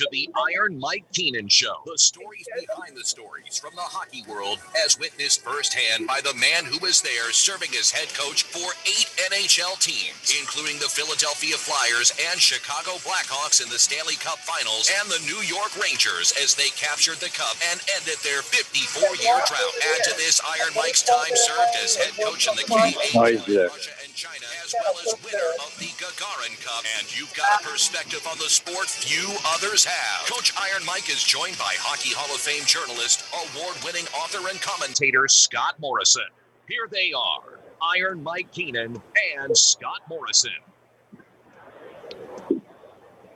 to 0.00 0.08
the 0.16 0.32
Iron 0.56 0.80
Mike 0.80 1.04
Keenan 1.12 1.52
Show. 1.52 1.76
The 1.84 2.00
stories 2.00 2.48
behind 2.56 2.96
the 2.96 3.04
stories 3.04 3.60
from 3.60 3.76
the 3.76 3.84
hockey 3.84 4.24
world, 4.24 4.56
as 4.72 4.96
witnessed 4.96 5.44
firsthand 5.44 6.08
by 6.08 6.24
the 6.24 6.32
man 6.40 6.64
who 6.64 6.80
was 6.80 7.04
there 7.04 7.28
serving 7.36 7.76
as 7.76 7.92
head 7.92 8.08
coach 8.16 8.48
for 8.48 8.72
eight 8.88 9.12
NHL 9.28 9.76
teams, 9.76 10.32
including 10.40 10.80
the 10.80 10.88
Philadelphia 10.88 11.52
Flyers 11.60 12.16
and 12.16 12.40
Chicago 12.40 12.96
Blackhawks 13.04 13.60
in 13.60 13.68
the 13.68 13.76
Stanley 13.76 14.16
Cup 14.24 14.40
Finals 14.40 14.88
and 14.88 15.04
the 15.12 15.20
New 15.28 15.44
York 15.44 15.76
Rangers 15.76 16.32
as 16.40 16.56
they 16.56 16.72
captured 16.80 17.20
the 17.20 17.28
Cup 17.36 17.60
and 17.68 17.76
ended 18.00 18.16
their 18.24 18.40
54 18.40 19.20
year 19.20 19.36
drought. 19.44 19.74
Add 19.84 20.00
to 20.08 20.16
this 20.16 20.40
Iron 20.48 20.72
Mike's 20.80 21.04
time 21.04 21.36
served 21.36 21.76
as 21.84 22.00
head 22.00 22.16
coach 22.16 22.48
in 22.48 22.56
the 22.56 22.64
KHL, 22.64 23.68
Russia, 23.68 23.92
and 24.00 24.16
China, 24.16 24.48
as 24.70 24.76
well 24.84 24.94
as 25.02 25.24
winner 25.24 25.50
of 25.66 25.76
the 25.78 25.86
Gagarin 25.98 26.54
Cup. 26.64 26.84
And 26.98 27.18
you've 27.18 27.34
got 27.34 27.60
a 27.60 27.68
perspective 27.68 28.24
on 28.30 28.38
the 28.38 28.44
sport 28.44 28.86
few 28.86 29.34
others 29.54 29.84
have. 29.84 30.30
Coach 30.30 30.52
Iron 30.56 30.84
Mike 30.86 31.08
is 31.10 31.22
joined 31.24 31.58
by 31.58 31.74
Hockey 31.78 32.14
Hall 32.14 32.32
of 32.32 32.40
Fame 32.40 32.64
journalist, 32.66 33.24
award 33.34 33.76
winning 33.84 34.06
author, 34.14 34.48
and 34.48 34.60
commentator 34.60 35.26
Scott 35.26 35.74
Morrison. 35.80 36.28
Here 36.68 36.86
they 36.88 37.12
are 37.12 37.58
Iron 37.96 38.22
Mike 38.22 38.52
Keenan 38.52 39.02
and 39.40 39.56
Scott 39.56 40.02
Morrison. 40.08 40.52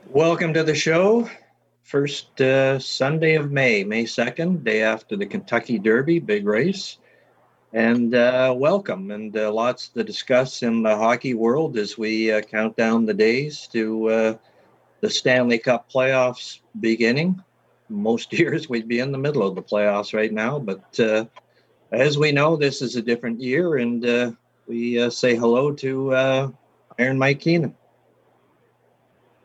Welcome 0.07 0.53
to 0.53 0.63
the 0.63 0.75
show. 0.75 1.29
First 1.83 2.39
uh, 2.39 2.79
Sunday 2.79 3.35
of 3.35 3.51
May, 3.51 3.83
May 3.83 4.05
2nd, 4.05 4.63
day 4.63 4.83
after 4.83 5.17
the 5.17 5.25
Kentucky 5.25 5.79
Derby, 5.79 6.19
big 6.19 6.47
race. 6.47 6.97
And 7.75 8.15
uh, 8.15 8.55
welcome, 8.57 9.11
and 9.11 9.35
uh, 9.35 9.51
lots 9.51 9.89
to 9.89 10.03
discuss 10.05 10.63
in 10.63 10.81
the 10.81 10.95
hockey 10.95 11.33
world 11.33 11.77
as 11.77 11.97
we 11.97 12.31
uh, 12.31 12.39
count 12.39 12.77
down 12.77 13.05
the 13.05 13.13
days 13.13 13.67
to 13.73 14.09
uh, 14.09 14.37
the 15.01 15.09
Stanley 15.09 15.59
Cup 15.59 15.91
playoffs 15.91 16.61
beginning. 16.79 17.43
Most 17.89 18.31
years 18.39 18.69
we'd 18.69 18.87
be 18.87 18.99
in 18.99 19.11
the 19.11 19.17
middle 19.17 19.43
of 19.45 19.55
the 19.55 19.61
playoffs 19.61 20.13
right 20.13 20.31
now, 20.31 20.57
but 20.57 20.97
uh, 21.01 21.25
as 21.91 22.17
we 22.17 22.31
know, 22.31 22.55
this 22.55 22.81
is 22.81 22.95
a 22.95 23.01
different 23.01 23.41
year, 23.41 23.75
and 23.75 24.05
uh, 24.05 24.31
we 24.67 25.09
say 25.09 25.35
hello 25.35 25.73
to 25.73 26.13
Iron 26.97 27.19
Mike 27.19 27.41
Keenan. 27.41 27.75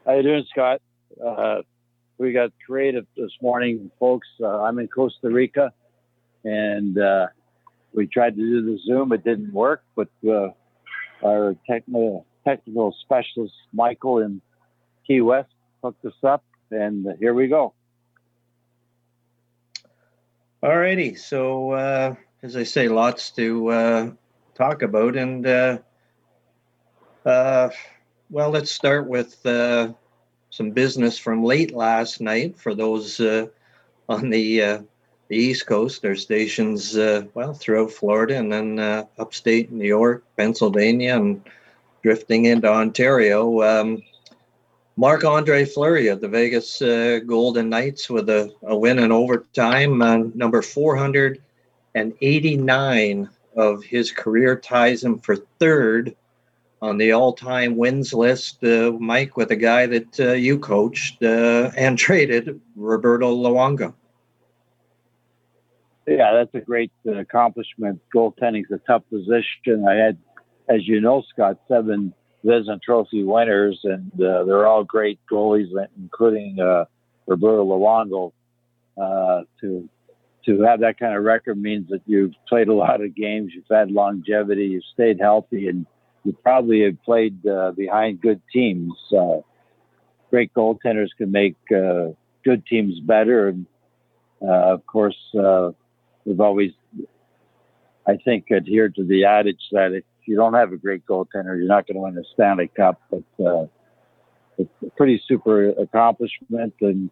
How 0.06 0.14
you 0.14 0.22
doing, 0.22 0.46
Scott? 0.50 0.80
we 2.18 2.30
got 2.30 2.52
creative 2.64 3.08
this 3.16 3.33
morning, 3.42 3.90
folks. 3.98 4.28
I'm 4.40 4.78
in 4.78 4.86
Costa 4.86 5.28
Rica, 5.28 5.72
and 6.44 6.96
we 7.92 8.06
tried 8.06 8.36
to 8.36 8.42
do 8.42 8.62
the 8.62 8.78
Zoom. 8.78 9.12
It 9.12 9.24
didn't 9.24 9.52
work, 9.52 9.83
but 9.94 10.08
uh, 10.27 10.50
our 11.24 11.56
technical 11.69 12.27
technical 12.44 12.94
specialist 13.02 13.55
Michael 13.72 14.19
in 14.19 14.41
Key 15.06 15.20
West 15.20 15.52
hooked 15.83 16.05
us 16.05 16.14
up, 16.22 16.44
and 16.70 17.06
here 17.18 17.34
we 17.34 17.48
go. 17.48 17.74
All 20.62 20.77
righty. 20.77 21.14
So, 21.14 21.72
uh, 21.72 22.14
as 22.42 22.56
I 22.56 22.64
say, 22.64 22.88
lots 22.88 23.30
to 23.33 23.68
uh, 23.68 24.11
talk 24.55 24.83
about, 24.83 25.16
and 25.16 25.46
uh, 25.46 25.78
uh, 27.24 27.70
well, 28.30 28.50
let's 28.50 28.70
start 28.70 29.08
with 29.08 29.44
uh, 29.46 29.92
some 30.50 30.70
business 30.70 31.18
from 31.18 31.44
late 31.44 31.72
last 31.72 32.20
night 32.20 32.58
for 32.58 32.74
those 32.74 33.20
on 34.08 34.30
the 34.30 34.83
the 35.31 35.36
East 35.36 35.67
Coast. 35.67 36.03
There's 36.03 36.20
stations, 36.23 36.98
uh, 36.98 37.23
well, 37.34 37.55
throughout 37.55 37.92
Florida 37.92 38.36
and 38.36 38.53
then 38.53 38.81
uh, 38.81 39.05
upstate 39.19 39.73
New 39.73 39.86
York, 39.86 40.25
Pennsylvania, 40.36 41.14
and 41.14 41.41
drifting 42.03 42.47
into 42.47 42.69
Ontario. 42.69 43.62
Um, 43.62 44.03
Marc 44.97 45.25
Andre 45.25 45.64
Fleury 45.64 46.08
of 46.08 46.20
the 46.20 46.27
Vegas 46.28 46.83
uh, 46.83 47.20
Golden 47.25 47.69
Knights 47.70 48.11
with 48.11 48.28
a, 48.28 48.53
a 48.64 48.77
win 48.77 48.98
in 48.98 49.12
overtime, 49.12 50.03
uh, 50.03 50.25
number 50.34 50.62
489 50.62 53.29
of 53.57 53.85
his 53.85 54.11
career 54.11 54.57
ties 54.57 55.05
him 55.05 55.20
for 55.20 55.36
third 55.36 56.17
on 56.83 56.98
the 56.98 57.13
all-time 57.13 57.77
wins 57.77 58.13
list, 58.13 58.64
uh, 58.64 58.90
Mike, 58.98 59.36
with 59.36 59.52
a 59.52 59.57
guy 59.57 59.86
that 59.86 60.19
uh, 60.19 60.33
you 60.33 60.58
coached 60.58 61.23
uh, 61.23 61.70
and 61.77 61.96
traded, 61.98 62.61
Roberto 62.74 63.33
Luongo. 63.33 63.95
Yeah, 66.10 66.32
that's 66.34 66.52
a 66.60 66.66
great 66.66 66.90
uh, 67.06 67.12
accomplishment. 67.12 68.00
Goaltending's 68.12 68.72
a 68.72 68.78
tough 68.78 69.04
position. 69.10 69.86
I 69.88 69.94
had, 69.94 70.18
as 70.68 70.80
you 70.88 71.00
know, 71.00 71.22
Scott, 71.32 71.58
seven 71.68 72.12
Vezina 72.44 72.82
Trophy 72.82 73.22
winners, 73.22 73.78
and 73.84 74.10
uh, 74.14 74.42
they're 74.42 74.66
all 74.66 74.82
great 74.82 75.20
goalies, 75.30 75.68
including 75.96 76.58
uh, 76.60 76.86
Roberto 77.28 77.64
Luongo. 77.64 78.32
Uh, 79.00 79.42
to 79.60 79.88
to 80.46 80.62
have 80.62 80.80
that 80.80 80.98
kind 80.98 81.16
of 81.16 81.22
record 81.22 81.62
means 81.62 81.88
that 81.90 82.00
you've 82.06 82.32
played 82.48 82.66
a 82.66 82.74
lot 82.74 83.00
of 83.00 83.14
games, 83.14 83.52
you've 83.54 83.64
had 83.70 83.90
longevity, 83.92 84.66
you've 84.66 84.82
stayed 84.92 85.20
healthy, 85.20 85.68
and 85.68 85.86
you 86.24 86.32
probably 86.42 86.82
have 86.82 87.00
played 87.04 87.46
uh, 87.46 87.70
behind 87.70 88.20
good 88.20 88.42
teams. 88.52 88.92
Great 90.30 90.52
goaltenders 90.54 91.08
can 91.16 91.30
make 91.30 91.56
uh, 91.70 92.08
good 92.44 92.66
teams 92.66 92.98
better, 93.00 93.48
and 93.48 93.66
of 94.40 94.84
course, 94.86 95.16
we've 96.25 96.41
always, 96.41 96.73
I 98.07 98.17
think, 98.25 98.47
adhered 98.51 98.95
to 98.97 99.05
the 99.05 99.25
adage 99.25 99.61
that 99.73 99.92
if 99.92 100.05
you 100.27 100.36
don't 100.36 100.55
have 100.55 100.73
a 100.73 100.77
great 100.77 101.07
goaltender, 101.07 101.57
you're 101.57 101.67
not 101.67 101.86
going 101.86 101.97
to 101.97 102.01
win 102.01 102.14
the 102.14 102.25
Stanley 102.35 102.70
Cup. 102.77 103.01
But 103.11 103.45
uh, 103.45 103.67
it's 104.58 104.70
a 104.86 104.91
pretty 104.97 105.23
super 105.27 105.70
accomplishment, 105.70 106.75
and 106.81 107.11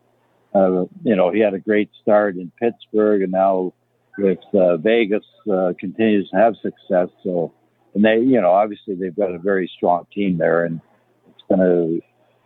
uh, 0.54 0.84
you 1.02 1.16
know 1.16 1.30
he 1.32 1.40
had 1.40 1.54
a 1.54 1.58
great 1.58 1.90
start 2.02 2.36
in 2.36 2.52
Pittsburgh, 2.60 3.22
and 3.22 3.32
now 3.32 3.72
with 4.18 4.38
uh, 4.54 4.76
Vegas 4.76 5.24
uh, 5.50 5.72
continues 5.78 6.28
to 6.30 6.36
have 6.36 6.54
success. 6.56 7.08
So, 7.22 7.52
and 7.94 8.04
they, 8.04 8.18
you 8.18 8.40
know, 8.40 8.50
obviously 8.50 8.94
they've 8.94 9.16
got 9.16 9.34
a 9.34 9.38
very 9.38 9.70
strong 9.76 10.06
team 10.12 10.38
there, 10.38 10.64
and 10.64 10.80
it's 11.28 11.42
going 11.48 11.60
to 11.60 12.00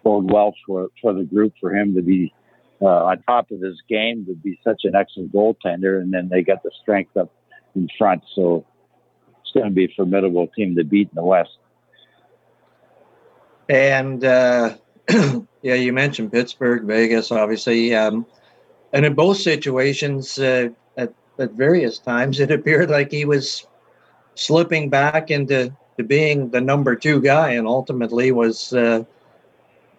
bode 0.04 0.30
well 0.30 0.54
for 0.66 0.88
for 1.00 1.12
the 1.12 1.24
group 1.24 1.54
for 1.60 1.74
him 1.74 1.94
to 1.94 2.02
be 2.02 2.32
uh, 2.82 3.04
on 3.04 3.22
top 3.22 3.50
of 3.50 3.60
his 3.60 3.80
game 3.88 4.26
to 4.26 4.34
be 4.34 4.58
such 4.64 4.82
an 4.84 4.94
excellent 4.96 5.32
goaltender, 5.32 6.00
and 6.00 6.12
then 6.12 6.28
they 6.28 6.42
got 6.42 6.62
the 6.62 6.70
strength 6.82 7.16
up 7.16 7.32
in 7.76 7.88
front. 7.96 8.22
So 8.34 8.66
it's 9.40 9.52
going 9.52 9.66
to 9.66 9.72
be 9.72 9.84
a 9.84 9.92
formidable 9.96 10.48
team 10.48 10.74
to 10.76 10.84
beat 10.84 11.08
in 11.08 11.14
the 11.14 11.22
West. 11.22 11.58
And 13.68 14.24
uh, 14.24 14.76
yeah, 15.62 15.74
you 15.74 15.92
mentioned 15.92 16.32
Pittsburgh, 16.32 16.84
Vegas, 16.84 17.30
obviously, 17.30 17.94
um, 17.94 18.26
and 18.92 19.06
in 19.06 19.14
both 19.14 19.38
situations, 19.38 20.38
uh, 20.38 20.68
at 20.96 21.14
at 21.38 21.52
various 21.52 21.98
times, 21.98 22.40
it 22.40 22.50
appeared 22.50 22.90
like 22.90 23.10
he 23.10 23.24
was 23.24 23.66
slipping 24.34 24.90
back 24.90 25.30
into 25.30 25.74
to 25.96 26.04
being 26.04 26.50
the 26.50 26.60
number 26.60 26.96
two 26.96 27.20
guy, 27.20 27.50
and 27.50 27.66
ultimately 27.66 28.32
was 28.32 28.72
uh, 28.72 29.04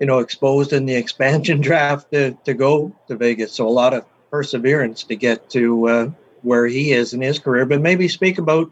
you 0.03 0.07
know, 0.07 0.19
exposed 0.19 0.73
in 0.73 0.85
the 0.85 0.95
expansion 1.03 1.61
draft 1.61 2.11
to, 2.11 2.33
to 2.43 2.53
go 2.53 2.91
to 3.07 3.15
Vegas. 3.15 3.53
So 3.53 3.65
a 3.65 3.69
lot 3.69 3.93
of 3.93 4.05
perseverance 4.29 5.05
to 5.05 5.15
get 5.15 5.49
to 5.51 5.87
uh, 5.87 6.11
where 6.41 6.67
he 6.67 6.91
is 6.91 7.13
in 7.13 7.21
his 7.21 7.39
career. 7.39 7.65
But 7.65 7.79
maybe 7.79 8.09
speak 8.09 8.37
about 8.37 8.69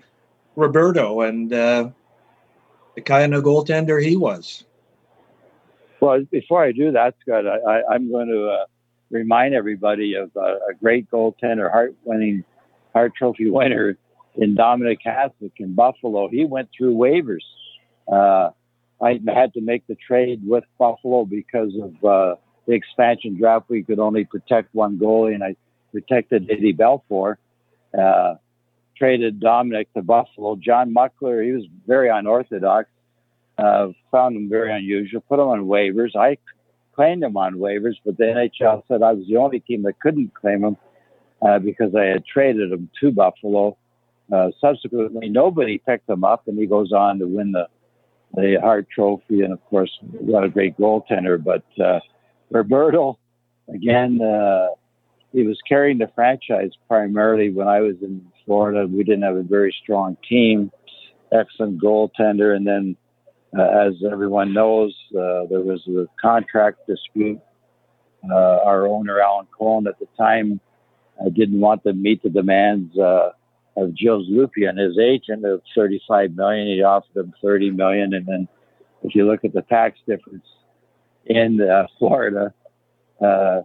Roberto 0.57 1.21
and 1.21 1.53
uh, 1.53 1.89
the 2.95 3.01
kind 3.01 3.33
of 3.33 3.45
goaltender 3.45 4.03
he 4.03 4.17
was. 4.17 4.65
Well, 6.01 6.21
before 6.29 6.65
I 6.65 6.73
do 6.73 6.91
that, 6.91 7.15
Scott, 7.21 7.45
I, 7.47 7.95
am 7.95 8.11
going 8.11 8.27
to 8.27 8.49
uh, 8.49 8.65
remind 9.09 9.53
everybody 9.53 10.15
of 10.15 10.35
uh, 10.35 10.55
a 10.69 10.73
great 10.81 11.09
goaltender, 11.09 11.71
heart-winning, 11.71 12.43
Hart 12.91 13.15
Trophy 13.15 13.49
winner 13.49 13.97
in 14.35 14.53
Dominik 14.53 14.99
Hasek 15.05 15.53
in 15.59 15.75
Buffalo. 15.75 16.27
He 16.27 16.43
went 16.43 16.67
through 16.77 16.95
waivers. 16.95 17.45
I 19.01 19.19
had 19.33 19.53
to 19.53 19.61
make 19.61 19.87
the 19.87 19.95
trade 19.95 20.41
with 20.45 20.63
Buffalo 20.77 21.25
because 21.25 21.73
of 21.81 22.05
uh, 22.05 22.35
the 22.67 22.73
expansion 22.73 23.37
draft. 23.37 23.65
We 23.69 23.83
could 23.83 23.99
only 23.99 24.25
protect 24.25 24.73
one 24.75 24.99
goalie, 24.99 25.33
and 25.33 25.43
I 25.43 25.55
protected 25.91 26.49
Eddie 26.51 26.73
Belfour. 26.73 27.37
Uh, 27.97 28.35
traded 28.95 29.39
Dominik 29.39 29.87
to 29.95 30.03
Buffalo. 30.03 30.55
John 30.55 30.93
Muckler, 30.93 31.43
he 31.43 31.51
was 31.51 31.65
very 31.87 32.09
unorthodox. 32.09 32.89
Uh, 33.57 33.89
found 34.11 34.35
him 34.35 34.49
very 34.49 34.71
unusual. 34.71 35.21
Put 35.21 35.39
him 35.39 35.47
on 35.47 35.61
waivers. 35.61 36.15
I 36.15 36.37
claimed 36.93 37.23
him 37.23 37.35
on 37.35 37.55
waivers, 37.55 37.95
but 38.05 38.17
the 38.17 38.25
NHL 38.25 38.83
said 38.87 39.01
I 39.01 39.13
was 39.13 39.25
the 39.27 39.37
only 39.37 39.59
team 39.59 39.83
that 39.83 39.99
couldn't 39.99 40.33
claim 40.35 40.63
him 40.63 40.77
uh, 41.41 41.57
because 41.59 41.95
I 41.95 42.05
had 42.05 42.25
traded 42.25 42.71
him 42.71 42.89
to 42.99 43.11
Buffalo. 43.11 43.77
Uh, 44.31 44.51
subsequently, 44.61 45.29
nobody 45.29 45.79
picked 45.79 46.07
him 46.07 46.23
up, 46.23 46.47
and 46.47 46.57
he 46.57 46.67
goes 46.67 46.93
on 46.93 47.19
to 47.19 47.27
win 47.27 47.51
the 47.51 47.67
the 48.33 48.57
Hart 48.61 48.87
Trophy, 48.89 49.41
and 49.41 49.53
of 49.53 49.63
course, 49.65 49.91
what 50.11 50.43
a 50.43 50.49
great 50.49 50.77
goaltender. 50.77 51.41
But 51.43 51.63
uh, 51.83 51.99
Roberto, 52.49 53.17
again, 53.73 54.21
uh, 54.21 54.69
he 55.31 55.43
was 55.43 55.57
carrying 55.67 55.97
the 55.97 56.09
franchise 56.15 56.71
primarily 56.87 57.51
when 57.51 57.67
I 57.67 57.79
was 57.81 57.95
in 58.01 58.25
Florida. 58.45 58.87
We 58.87 59.03
didn't 59.03 59.23
have 59.23 59.35
a 59.35 59.43
very 59.43 59.75
strong 59.83 60.17
team, 60.27 60.71
excellent 61.31 61.81
goaltender, 61.81 62.55
and 62.55 62.65
then, 62.65 62.95
uh, 63.57 63.87
as 63.87 63.93
everyone 64.09 64.53
knows, 64.53 64.93
uh, 65.11 65.45
there 65.49 65.61
was 65.61 65.81
a 65.87 66.07
contract 66.21 66.87
dispute 66.87 67.39
Uh, 68.23 68.59
our 68.71 68.85
owner, 68.85 69.19
Alan 69.19 69.47
Cohen, 69.57 69.87
at 69.87 69.97
the 69.97 70.05
time, 70.15 70.59
uh, 71.19 71.29
didn't 71.29 71.59
want 71.59 71.81
to 71.83 71.91
meet 71.91 72.21
the 72.21 72.29
demands 72.29 72.95
uh, 72.95 73.31
of 73.77 73.93
Joe 73.93 74.21
Zaluppi 74.21 74.67
and 74.67 74.77
his 74.77 74.97
agent 74.99 75.45
of 75.45 75.61
35 75.75 76.35
million. 76.35 76.67
He 76.67 76.83
offered 76.83 77.15
him 77.15 77.33
30 77.41 77.71
million, 77.71 78.13
and 78.13 78.25
then 78.25 78.47
if 79.03 79.15
you 79.15 79.25
look 79.25 79.43
at 79.43 79.53
the 79.53 79.61
tax 79.63 79.99
difference 80.07 80.45
in 81.25 81.61
uh, 81.61 81.87
Florida, 81.99 82.53
uh, 83.21 83.61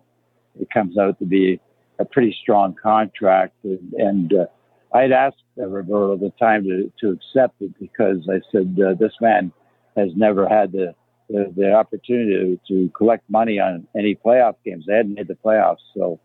it 0.60 0.68
comes 0.72 0.96
out 0.98 1.18
to 1.18 1.24
be 1.24 1.60
a 1.98 2.04
pretty 2.04 2.36
strong 2.40 2.74
contract. 2.80 3.54
And, 3.64 3.92
and 3.94 4.32
uh, 4.32 4.46
I'd 4.94 5.12
asked 5.12 5.42
Roberto 5.56 6.16
the 6.16 6.32
time 6.38 6.64
to, 6.64 6.92
to 7.00 7.10
accept 7.10 7.60
it 7.60 7.78
because 7.78 8.28
I 8.30 8.40
said, 8.52 8.78
uh, 8.80 8.94
this 8.94 9.12
man 9.20 9.52
has 9.96 10.10
never 10.14 10.48
had 10.48 10.72
the, 10.72 10.94
the, 11.28 11.52
the 11.56 11.72
opportunity 11.72 12.58
to, 12.68 12.74
to, 12.74 12.90
collect 12.90 13.28
money 13.28 13.58
on 13.58 13.86
any 13.96 14.14
playoff 14.14 14.54
games. 14.64 14.84
They 14.86 14.94
hadn't 14.94 15.14
made 15.14 15.28
the 15.28 15.34
playoffs. 15.34 15.78
So 15.94 16.20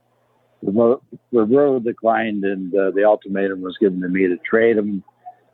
Roberto 0.64 1.80
declined, 1.80 2.44
and 2.44 2.74
uh, 2.76 2.92
the 2.92 3.04
ultimatum 3.04 3.62
was 3.62 3.78
given 3.80 4.02
to 4.02 4.10
me 4.10 4.28
to 4.28 4.38
trade 4.38 4.78
him. 4.78 5.04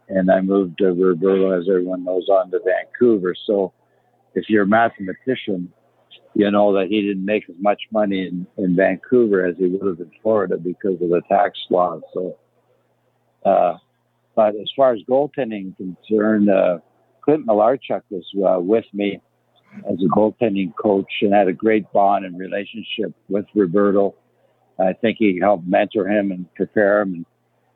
And 0.10 0.32
I 0.32 0.42
moved 0.42 0.82
uh, 0.82 0.92
Roberto, 0.92 1.52
as 1.52 1.68
everyone 1.70 2.04
knows, 2.04 2.28
on 2.30 2.52
to 2.52 2.60
Vancouver. 2.66 3.36
So 3.46 3.74
if 4.36 4.50
you're 4.50 4.64
a 4.64 4.68
mathematician, 4.68 5.72
you 6.34 6.52
know 6.52 6.74
that 6.74 6.88
he 6.88 7.02
didn't 7.02 7.26
make 7.26 7.50
as 7.50 7.56
much 7.60 7.82
money 7.92 8.28
in, 8.28 8.46
in 8.58 8.76
Vancouver 8.76 9.46
as 9.46 9.56
he 9.58 9.68
would 9.68 9.86
have 9.86 10.00
in 10.00 10.12
Florida 10.22 10.58
because 10.58 11.02
of 11.02 11.10
the 11.10 11.22
tax 11.28 11.58
laws. 11.70 12.02
So, 12.14 12.38
uh, 13.46 13.78
but 14.36 14.56
as 14.56 14.72
far 14.76 14.94
as 14.94 15.00
goaltending 15.10 15.76
concerned, 15.78 16.50
uh, 16.50 16.78
Clint 17.22 17.48
Malarchuk 17.48 18.04
was 18.10 18.26
uh, 18.48 18.60
with 18.60 18.86
me 18.94 19.20
as 19.90 19.98
a 20.00 20.16
goaltending 20.16 20.74
coach 20.76 21.12
and 21.22 21.34
had 21.34 21.48
a 21.48 21.54
great 21.54 21.92
bond 21.92 22.26
and 22.26 22.38
relationship 22.38 23.14
with 23.30 23.46
Roberto. 23.56 24.16
I 24.80 24.94
think 24.94 25.18
he 25.20 25.40
helped 25.40 25.68
mentor 25.68 26.08
him 26.08 26.32
and 26.32 26.54
prepare 26.54 27.02
him, 27.02 27.26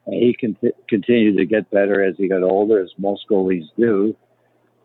and 0.06 0.16
he 0.16 0.36
con- 0.40 0.58
continued 0.88 1.38
to 1.38 1.46
get 1.46 1.72
better 1.72 2.04
as 2.04 2.16
he 2.18 2.28
got 2.28 2.44
older, 2.44 2.82
as 2.82 2.92
most 2.98 3.26
goalies 3.30 3.66
do, 3.78 4.16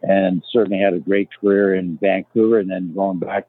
and 0.03 0.43
certainly 0.53 0.83
had 0.83 0.95
a 0.95 0.99
great 0.99 1.29
career 1.41 1.75
in 1.75 1.99
Vancouver, 2.01 2.59
and 2.59 2.71
then 2.71 2.95
going 2.95 3.19
back 3.19 3.47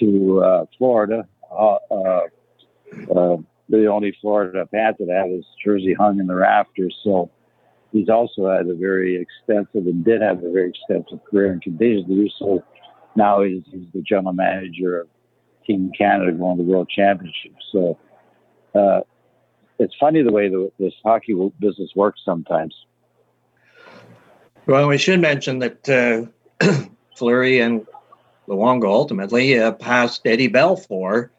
to 0.00 0.42
uh, 0.44 0.64
Florida. 0.78 1.26
Uh, 1.50 1.76
uh, 1.90 2.20
uh, 3.14 3.36
the 3.68 3.86
only 3.86 4.16
Florida 4.20 4.66
Panther 4.66 5.06
that 5.06 5.22
had 5.24 5.30
his 5.30 5.44
jersey 5.64 5.94
hung 5.94 6.20
in 6.20 6.26
the 6.26 6.34
rafters. 6.34 6.94
So 7.02 7.30
he's 7.92 8.08
also 8.08 8.50
had 8.50 8.66
a 8.66 8.74
very 8.74 9.20
extensive 9.20 9.86
and 9.86 10.04
did 10.04 10.20
have 10.20 10.38
a 10.38 10.50
very 10.50 10.70
extensive 10.70 11.24
career 11.24 11.52
and 11.52 11.62
continues 11.62 12.06
to 12.06 12.14
do 12.14 12.28
so. 12.38 12.64
Now 13.16 13.42
he's, 13.42 13.62
he's 13.70 13.86
the 13.94 14.02
general 14.02 14.32
manager 14.34 15.00
of 15.00 15.08
Team 15.66 15.92
Canada 15.96 16.32
going 16.32 16.58
to 16.58 16.64
the 16.64 16.70
World 16.70 16.88
Championship. 16.88 17.52
So 17.72 17.98
uh, 18.74 19.00
it's 19.78 19.94
funny 19.98 20.22
the 20.22 20.32
way 20.32 20.48
the, 20.48 20.70
this 20.78 20.94
hockey 21.04 21.34
business 21.60 21.90
works 21.94 22.20
sometimes. 22.24 22.74
Well, 24.66 24.88
we 24.88 24.98
should 24.98 25.20
mention 25.20 25.58
that 25.58 25.88
uh, 26.60 26.72
Fleury 27.16 27.60
and 27.60 27.86
Luongo 28.48 28.86
ultimately 28.86 29.58
uh, 29.58 29.72
passed 29.72 30.26
Eddie 30.26 30.48
Belfour. 30.48 31.30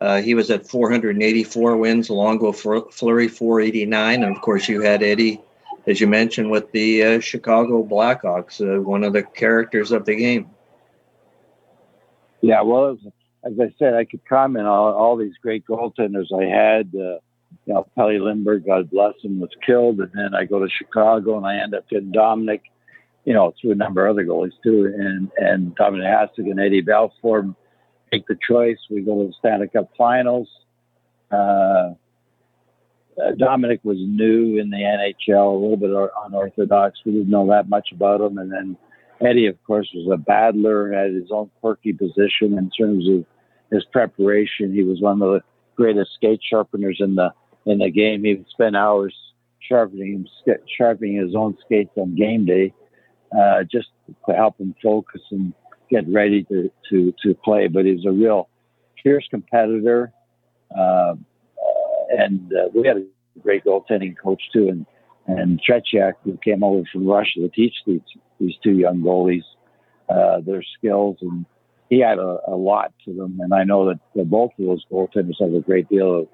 Uh, 0.00 0.22
he 0.22 0.34
was 0.34 0.50
at 0.50 0.66
484 0.66 1.76
wins, 1.76 2.08
Luongo 2.08 2.54
Fleury 2.90 3.28
489. 3.28 4.22
And 4.22 4.34
of 4.34 4.40
course, 4.40 4.68
you 4.68 4.80
had 4.80 5.02
Eddie, 5.02 5.40
as 5.86 6.00
you 6.00 6.06
mentioned, 6.06 6.50
with 6.50 6.72
the 6.72 7.04
uh, 7.04 7.20
Chicago 7.20 7.84
Blackhawks, 7.84 8.60
uh, 8.60 8.80
one 8.80 9.04
of 9.04 9.12
the 9.12 9.22
characters 9.22 9.92
of 9.92 10.06
the 10.06 10.16
game. 10.16 10.48
Yeah, 12.40 12.62
well, 12.62 12.96
as 13.44 13.52
I 13.60 13.72
said, 13.78 13.94
I 13.94 14.04
could 14.04 14.24
comment 14.26 14.66
on 14.66 14.94
all 14.94 15.16
these 15.16 15.36
great 15.42 15.66
goaltenders 15.66 16.26
I 16.34 16.44
had. 16.44 16.94
Uh, 16.94 17.18
you 17.66 17.74
know, 17.74 17.86
Pelle 17.96 18.24
Lindbergh, 18.24 18.66
God 18.66 18.90
bless 18.90 19.14
him, 19.22 19.40
was 19.40 19.50
killed. 19.66 20.00
And 20.00 20.10
then 20.14 20.34
I 20.34 20.44
go 20.44 20.60
to 20.60 20.68
Chicago 20.70 21.36
and 21.36 21.46
I 21.46 21.56
end 21.56 21.74
up 21.74 21.88
getting 21.88 22.12
Dominik 22.12 22.60
you 23.24 23.34
know, 23.34 23.54
through 23.60 23.72
a 23.72 23.76
number 23.76 24.06
of 24.06 24.14
other 24.14 24.24
goalies 24.24 24.52
too. 24.62 24.92
And 24.96 25.30
and 25.36 25.76
Dominik 25.76 26.06
Hasek 26.06 26.50
and 26.50 26.60
Eddie 26.60 26.82
Belfour 26.82 27.54
make 28.12 28.26
the 28.26 28.36
choice. 28.48 28.78
We 28.90 29.02
go 29.02 29.22
to 29.22 29.28
the 29.28 29.34
Stanley 29.38 29.68
Cup 29.68 29.90
Finals. 29.96 30.48
Uh, 31.30 31.94
uh, 33.20 33.32
Dominik 33.38 33.80
was 33.84 33.98
new 34.00 34.58
in 34.58 34.70
the 34.70 34.78
NHL, 34.78 35.52
a 35.52 35.58
little 35.58 35.76
bit 35.76 35.90
unorthodox. 36.24 37.00
We 37.04 37.12
didn't 37.12 37.30
know 37.30 37.46
that 37.48 37.68
much 37.68 37.90
about 37.92 38.20
him. 38.20 38.38
And 38.38 38.50
then 38.50 38.76
Eddie, 39.20 39.46
of 39.46 39.62
course, 39.64 39.88
was 39.94 40.08
a 40.12 40.16
battler, 40.16 40.92
had 40.92 41.12
his 41.12 41.30
own 41.30 41.50
quirky 41.60 41.92
position 41.92 42.56
in 42.58 42.70
terms 42.70 43.08
of 43.08 43.24
his 43.70 43.84
preparation. 43.92 44.72
He 44.72 44.82
was 44.82 45.00
one 45.00 45.20
of 45.22 45.30
the 45.30 45.42
greatest 45.76 46.14
skate 46.14 46.40
sharpeners 46.42 46.98
in 47.00 47.14
the 47.14 47.32
in 47.66 47.78
the 47.78 47.90
game. 47.90 48.24
He 48.24 48.34
would 48.34 48.48
spend 48.48 48.76
hours 48.76 49.14
sharpening 49.60 50.26
sharpening 50.76 51.16
his 51.16 51.34
own 51.34 51.56
skates 51.64 51.92
on 51.96 52.16
game 52.16 52.46
day 52.46 52.72
uh, 53.38 53.62
just 53.70 53.88
to 54.26 54.34
help 54.34 54.58
him 54.58 54.74
focus 54.82 55.20
and 55.30 55.52
get 55.90 56.04
ready 56.08 56.44
to, 56.44 56.70
to, 56.88 57.14
to 57.22 57.34
play. 57.34 57.68
But 57.68 57.84
he's 57.84 58.04
a 58.06 58.10
real 58.10 58.48
fierce 59.02 59.26
competitor. 59.30 60.12
Uh, 60.76 61.14
and 62.10 62.52
uh, 62.52 62.68
we 62.74 62.86
had 62.86 62.96
a 62.96 63.04
great 63.40 63.64
goaltending 63.64 64.16
coach 64.16 64.42
too. 64.52 64.68
And, 64.68 64.86
and 65.26 65.60
Tretiak, 65.62 66.14
who 66.24 66.38
came 66.42 66.62
over 66.62 66.82
from 66.92 67.06
Russia 67.06 67.40
to 67.40 67.48
teach 67.48 67.74
these, 67.86 68.00
these 68.38 68.54
two 68.62 68.72
young 68.72 69.00
goalies 69.00 69.44
uh, 70.08 70.40
their 70.40 70.62
skills. 70.78 71.16
And 71.20 71.46
he 71.88 72.00
had 72.00 72.18
a, 72.18 72.38
a, 72.48 72.56
lot 72.56 72.92
to 73.04 73.14
them. 73.14 73.38
And 73.40 73.54
I 73.54 73.64
know 73.64 73.86
that, 73.86 74.28
both 74.28 74.50
of 74.58 74.66
those 74.66 74.84
goaltenders 74.90 75.40
have 75.40 75.54
a 75.54 75.60
great 75.60 75.88
deal 75.88 76.20
of 76.20 76.28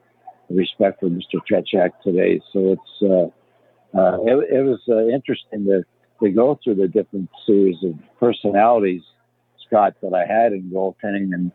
respect 0.49 1.01
for 1.01 1.09
Mr. 1.09 1.41
Tretiak 1.51 1.91
today. 2.03 2.41
So 2.53 2.73
it's, 2.73 3.03
uh, 3.03 3.99
uh, 3.99 4.19
it, 4.23 4.53
it, 4.53 4.63
was 4.65 4.81
uh, 4.89 5.07
interesting 5.09 5.65
to 5.67 5.85
to 6.23 6.31
go 6.31 6.59
through 6.63 6.77
the 6.77 6.89
different 6.89 7.29
series 7.47 7.77
of 7.83 7.95
personalities, 8.19 9.03
Scott, 9.67 9.95
that 10.03 10.15
I 10.15 10.25
had 10.27 10.53
in 10.53 10.71
goaltending. 10.71 11.35
And 11.35 11.53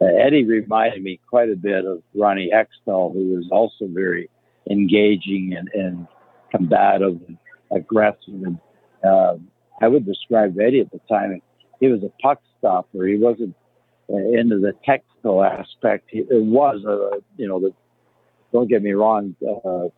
uh, 0.00 0.06
Eddie 0.06 0.44
reminded 0.44 1.02
me 1.02 1.20
quite 1.28 1.50
a 1.50 1.56
bit 1.56 1.84
of 1.84 2.02
Ronnie 2.14 2.50
Hextall, 2.52 3.12
who 3.12 3.36
was 3.36 3.48
also 3.50 3.86
very 3.86 4.30
engaging 4.70 5.54
and, 5.56 5.68
and 5.74 6.06
combative 6.50 7.20
and 7.26 7.38
aggressive. 7.70 8.18
And 8.28 8.58
uh, 9.04 9.34
I 9.80 9.88
would 9.88 10.06
describe 10.06 10.58
Eddie 10.58 10.80
at 10.80 10.90
the 10.90 11.00
time. 11.08 11.40
He 11.80 11.88
was 11.88 12.02
a 12.02 12.10
puck 12.22 12.40
stopper. 12.58 13.06
He 13.06 13.16
wasn't 13.16 13.54
uh, 14.10 14.16
into 14.16 14.58
the 14.58 14.72
technical 14.84 15.44
aspect. 15.44 16.08
He, 16.10 16.20
it 16.20 16.44
was, 16.44 16.84
a, 16.84 17.22
you 17.36 17.48
know, 17.48 17.60
the, 17.60 17.72
don't 18.52 18.68
get 18.68 18.82
me 18.82 18.92
wrong, 18.92 19.36
uh, 19.42 19.88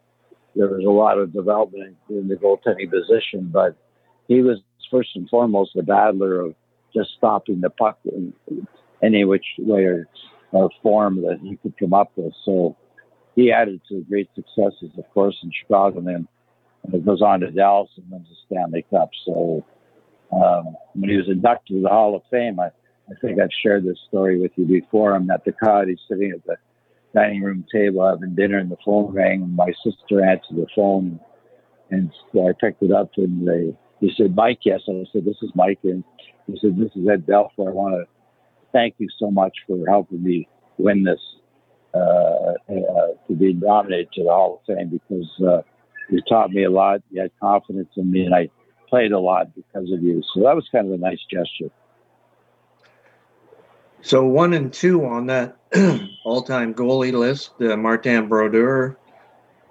there 0.56 0.68
was 0.68 0.84
a 0.84 0.90
lot 0.90 1.18
of 1.18 1.32
development 1.32 1.96
in 2.08 2.28
the 2.28 2.34
goaltending 2.34 2.90
position, 2.90 3.50
but 3.52 3.76
he 4.28 4.42
was 4.42 4.58
first 4.90 5.10
and 5.14 5.28
foremost 5.28 5.72
the 5.74 5.82
battler 5.82 6.40
of 6.40 6.54
just 6.92 7.10
stopping 7.16 7.60
the 7.60 7.70
puck 7.70 7.98
in 8.04 8.32
any 9.02 9.24
which 9.24 9.44
way 9.58 9.84
or, 9.84 10.08
or 10.50 10.70
form 10.82 11.22
that 11.22 11.38
he 11.40 11.56
could 11.56 11.78
come 11.78 11.94
up 11.94 12.10
with. 12.16 12.32
So 12.44 12.76
he 13.36 13.52
added 13.52 13.80
to 13.88 13.98
the 13.98 14.04
great 14.08 14.28
successes, 14.34 14.90
of 14.98 15.04
course, 15.14 15.36
in 15.42 15.52
Chicago, 15.52 15.98
and 15.98 16.06
then 16.06 16.28
and 16.84 16.94
it 16.94 17.04
goes 17.04 17.22
on 17.22 17.40
to 17.40 17.50
Dallas 17.50 17.90
and 17.96 18.10
wins 18.10 18.28
the 18.28 18.36
Stanley 18.46 18.84
Cup. 18.90 19.10
So 19.24 19.64
um, 20.32 20.76
when 20.94 21.10
he 21.10 21.16
was 21.16 21.28
inducted 21.28 21.76
to 21.76 21.82
the 21.82 21.88
Hall 21.88 22.14
of 22.16 22.22
Fame, 22.30 22.60
I, 22.60 22.66
I 22.66 23.14
think 23.20 23.40
I've 23.40 23.48
shared 23.62 23.84
this 23.84 23.98
story 24.08 24.40
with 24.40 24.52
you 24.56 24.66
before. 24.66 25.14
I'm 25.14 25.30
at 25.30 25.44
the 25.44 25.52
cottage 25.52 25.98
sitting 26.08 26.32
at 26.32 26.44
the 26.46 26.56
dining 27.14 27.42
room 27.42 27.64
table 27.72 28.08
having 28.08 28.34
dinner, 28.34 28.58
and 28.58 28.70
the 28.70 28.76
phone 28.84 29.12
rang. 29.12 29.42
And 29.42 29.56
my 29.56 29.72
sister 29.84 30.24
answered 30.24 30.56
the 30.56 30.66
phone, 30.74 31.18
and 31.90 32.10
so 32.32 32.48
I 32.48 32.52
picked 32.60 32.82
it 32.82 32.92
up, 32.92 33.10
and 33.16 33.46
they 33.46 33.76
he 34.00 34.10
said, 34.16 34.34
Mike, 34.34 34.60
yes. 34.64 34.80
And 34.86 35.06
I 35.06 35.10
said, 35.12 35.24
this 35.24 35.36
is 35.42 35.50
Mike. 35.54 35.78
And 35.84 36.02
he 36.46 36.58
said, 36.60 36.76
this 36.76 36.90
is 36.96 37.06
Ed 37.08 37.26
Belfour. 37.26 37.68
I 37.68 37.72
want 37.72 37.94
to 37.94 38.04
thank 38.72 38.94
you 38.98 39.08
so 39.18 39.30
much 39.30 39.52
for 39.66 39.78
helping 39.86 40.22
me 40.22 40.48
win 40.78 41.04
this, 41.04 41.20
uh, 41.94 41.98
uh, 41.98 43.12
to 43.28 43.34
be 43.34 43.52
nominated 43.52 44.08
to 44.14 44.24
the 44.24 44.30
Hall 44.30 44.62
of 44.66 44.74
Fame 44.74 44.88
because 44.88 45.28
uh, 45.46 45.62
you 46.10 46.20
taught 46.22 46.50
me 46.50 46.64
a 46.64 46.70
lot. 46.70 47.02
You 47.10 47.20
had 47.22 47.30
confidence 47.40 47.90
in 47.96 48.10
me, 48.10 48.26
and 48.26 48.34
I 48.34 48.50
played 48.88 49.12
a 49.12 49.18
lot 49.18 49.54
because 49.54 49.90
of 49.92 50.02
you. 50.02 50.22
So 50.34 50.42
that 50.42 50.56
was 50.56 50.68
kind 50.70 50.88
of 50.88 50.94
a 50.94 50.98
nice 50.98 51.20
gesture. 51.30 51.70
So 54.02 54.24
one 54.24 54.54
and 54.54 54.72
two 54.72 55.04
on 55.04 55.26
that 55.26 55.58
all-time 56.24 56.72
goalie 56.74 57.12
list, 57.12 57.50
uh, 57.60 57.76
Martin 57.76 58.28
Brodeur, 58.28 58.96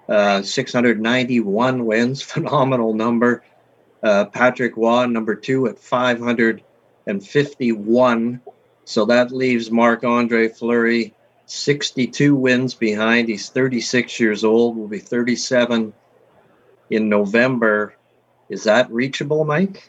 uh, 0.08 0.42
691 0.42 1.84
wins, 1.84 2.22
phenomenal 2.22 2.94
number. 2.94 3.42
Uh, 4.02 4.24
Patrick 4.26 4.76
Roy, 4.76 5.06
number 5.06 5.34
two, 5.34 5.66
at 5.66 5.76
551. 5.78 8.40
So 8.84 9.04
that 9.04 9.30
leaves 9.30 9.70
Marc 9.70 10.04
Andre 10.04 10.48
Fleury 10.48 11.14
62 11.44 12.34
wins 12.34 12.72
behind. 12.74 13.28
He's 13.28 13.50
36 13.50 14.18
years 14.20 14.42
old, 14.44 14.76
will 14.76 14.88
be 14.88 15.00
37 15.00 15.92
in 16.90 17.08
November. 17.08 17.94
Is 18.48 18.64
that 18.64 18.90
reachable, 18.90 19.44
Mike? 19.44 19.88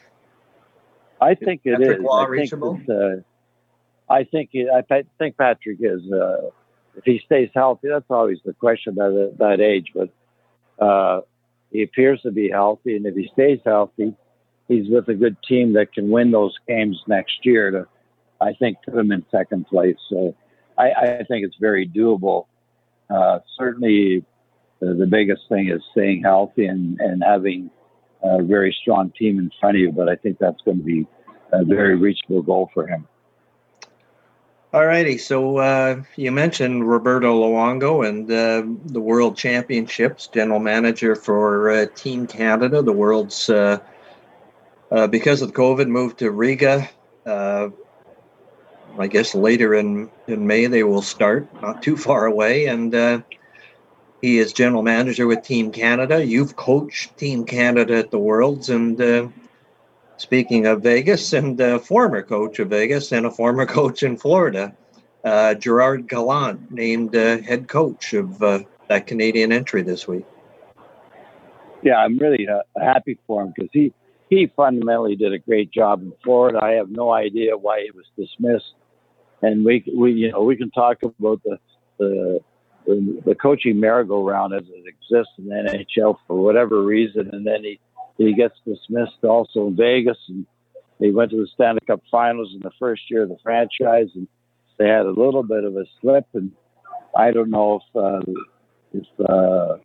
I 1.20 1.34
think 1.34 1.62
it 1.64 1.78
Patrick 1.78 1.98
is. 1.98 2.04
Roy 2.04 2.10
I 2.10 2.26
reachable? 2.26 2.76
Think 2.76 2.88
uh, 2.88 4.12
I 4.12 4.24
think 4.24 4.50
I 4.54 5.04
think 5.18 5.36
Patrick 5.36 5.78
is. 5.80 6.02
Uh, 6.10 6.50
if 6.96 7.04
he 7.04 7.20
stays 7.24 7.48
healthy, 7.54 7.88
that's 7.88 8.10
always 8.10 8.38
the 8.44 8.52
question 8.52 9.00
at 9.00 9.38
that 9.38 9.60
age. 9.60 9.92
But 9.94 10.84
uh, 10.84 11.22
he 11.70 11.82
appears 11.82 12.20
to 12.22 12.30
be 12.30 12.50
healthy, 12.50 12.96
and 12.96 13.06
if 13.06 13.14
he 13.14 13.30
stays 13.32 13.60
healthy, 13.64 14.14
he's 14.68 14.88
with 14.88 15.08
a 15.08 15.14
good 15.14 15.36
team 15.48 15.72
that 15.74 15.92
can 15.92 16.10
win 16.10 16.30
those 16.30 16.54
games 16.68 17.02
next 17.06 17.44
year. 17.44 17.70
To 17.70 17.88
I 18.40 18.52
think 18.54 18.78
put 18.84 18.94
him 18.94 19.12
in 19.12 19.24
second 19.30 19.66
place. 19.66 19.96
So 20.10 20.34
I, 20.76 20.90
I 20.90 21.24
think 21.24 21.46
it's 21.46 21.56
very 21.60 21.86
doable. 21.86 22.46
Uh, 23.08 23.40
certainly, 23.58 24.24
the, 24.82 25.06
biggest 25.06 25.42
thing 25.48 25.68
is 25.68 25.80
staying 25.92 26.22
healthy 26.22 26.66
and, 26.66 27.00
and 27.00 27.22
having 27.22 27.70
a 28.22 28.42
very 28.42 28.76
strong 28.82 29.12
team 29.18 29.38
in 29.38 29.50
front 29.60 29.76
of 29.76 29.80
you. 29.80 29.92
But 29.92 30.08
I 30.08 30.16
think 30.16 30.38
that's 30.38 30.60
going 30.62 30.78
to 30.78 30.84
be 30.84 31.06
a 31.52 31.64
very 31.64 31.96
reachable 31.96 32.42
goal 32.42 32.70
for 32.74 32.86
him. 32.86 33.06
All 34.74 34.86
righty. 34.86 35.18
So 35.18 35.58
uh, 35.58 36.02
you 36.16 36.32
mentioned 36.32 36.88
Roberto 36.88 37.42
Luongo 37.42 38.08
and 38.08 38.30
uh, 38.30 38.62
the 38.86 39.00
World 39.00 39.36
Championships, 39.36 40.28
general 40.28 40.60
manager 40.60 41.14
for 41.14 41.70
uh, 41.70 41.86
Team 41.94 42.26
Canada. 42.26 42.80
The 42.80 42.92
world's, 42.92 43.50
uh, 43.50 43.78
uh, 44.90 45.06
because 45.08 45.42
of 45.42 45.52
COVID, 45.52 45.88
moved 45.88 46.18
to 46.20 46.30
Riga. 46.30 46.88
Uh, 47.26 47.68
I 48.98 49.06
guess 49.08 49.34
later 49.34 49.74
in, 49.74 50.10
in 50.26 50.46
May 50.46 50.66
they 50.66 50.84
will 50.84 51.02
start, 51.02 51.46
not 51.60 51.82
too 51.82 51.96
far 51.96 52.24
away. 52.24 52.66
And 52.66 52.94
he 54.22 54.38
is 54.38 54.54
general 54.54 54.82
manager 54.82 55.26
with 55.26 55.42
Team 55.42 55.70
Canada. 55.70 56.24
You've 56.24 56.56
coached 56.56 57.18
Team 57.18 57.44
Canada 57.44 57.96
at 57.96 58.10
the 58.10 58.18
Worlds, 58.18 58.70
and 58.70 58.98
Speaking 60.22 60.66
of 60.66 60.84
Vegas, 60.84 61.32
and 61.32 61.60
a 61.60 61.80
former 61.80 62.22
coach 62.22 62.60
of 62.60 62.68
Vegas 62.68 63.10
and 63.10 63.26
a 63.26 63.30
former 63.30 63.66
coach 63.78 64.04
in 64.04 64.16
Florida, 64.16 64.72
uh, 65.24 65.54
Gerard 65.54 66.08
Gallant 66.08 66.70
named 66.70 67.16
uh, 67.16 67.38
head 67.38 67.66
coach 67.66 68.14
of 68.14 68.40
uh, 68.40 68.60
that 68.86 69.08
Canadian 69.08 69.50
entry 69.50 69.82
this 69.82 70.06
week. 70.06 70.24
Yeah, 71.82 71.96
I'm 71.96 72.18
really 72.18 72.46
uh, 72.46 72.60
happy 72.80 73.18
for 73.26 73.42
him 73.42 73.52
because 73.52 73.70
he 73.72 73.92
he 74.30 74.46
fundamentally 74.54 75.16
did 75.16 75.32
a 75.32 75.40
great 75.40 75.72
job 75.72 76.00
in 76.02 76.12
Florida. 76.22 76.60
I 76.62 76.74
have 76.74 76.88
no 76.88 77.12
idea 77.12 77.56
why 77.56 77.82
he 77.82 77.90
was 77.90 78.06
dismissed, 78.16 78.74
and 79.42 79.64
we 79.64 79.84
we 79.92 80.12
you 80.12 80.30
know 80.30 80.44
we 80.44 80.54
can 80.54 80.70
talk 80.70 81.02
about 81.02 81.42
the 81.42 81.58
the 81.98 82.38
the, 82.86 83.34
coaching 83.34 83.80
merry-go-round 83.80 84.54
as 84.54 84.64
it 84.68 84.86
exists 84.86 85.32
in 85.38 85.48
the 85.48 85.54
NHL 85.54 86.16
for 86.26 86.36
whatever 86.36 86.82
reason, 86.82 87.30
and 87.32 87.46
then 87.46 87.62
he 87.62 87.80
he 88.18 88.34
gets 88.34 88.54
dismissed 88.66 89.24
also 89.24 89.68
in 89.68 89.76
Vegas, 89.76 90.18
and 90.28 90.46
they 91.00 91.10
went 91.10 91.30
to 91.30 91.38
the 91.38 91.48
Stanley 91.54 91.80
Cup 91.86 92.02
Finals 92.10 92.52
in 92.54 92.60
the 92.60 92.70
first 92.78 93.02
year 93.10 93.22
of 93.22 93.30
the 93.30 93.38
franchise, 93.42 94.08
and 94.14 94.28
they 94.78 94.86
had 94.86 95.06
a 95.06 95.10
little 95.10 95.42
bit 95.42 95.64
of 95.64 95.76
a 95.76 95.84
slip, 96.00 96.26
and 96.34 96.52
I 97.16 97.30
don't 97.30 97.50
know 97.50 97.80
if 97.80 97.96
uh, 97.96 98.32
if 98.92 99.28
uh, 99.28 99.76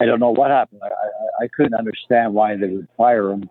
I 0.00 0.04
don't 0.04 0.20
know 0.20 0.30
what 0.30 0.50
happened. 0.50 0.80
I, 0.82 0.88
I, 0.88 1.44
I 1.44 1.48
couldn't 1.48 1.74
understand 1.74 2.34
why 2.34 2.56
they 2.56 2.68
would 2.68 2.88
fire 2.96 3.30
him 3.30 3.48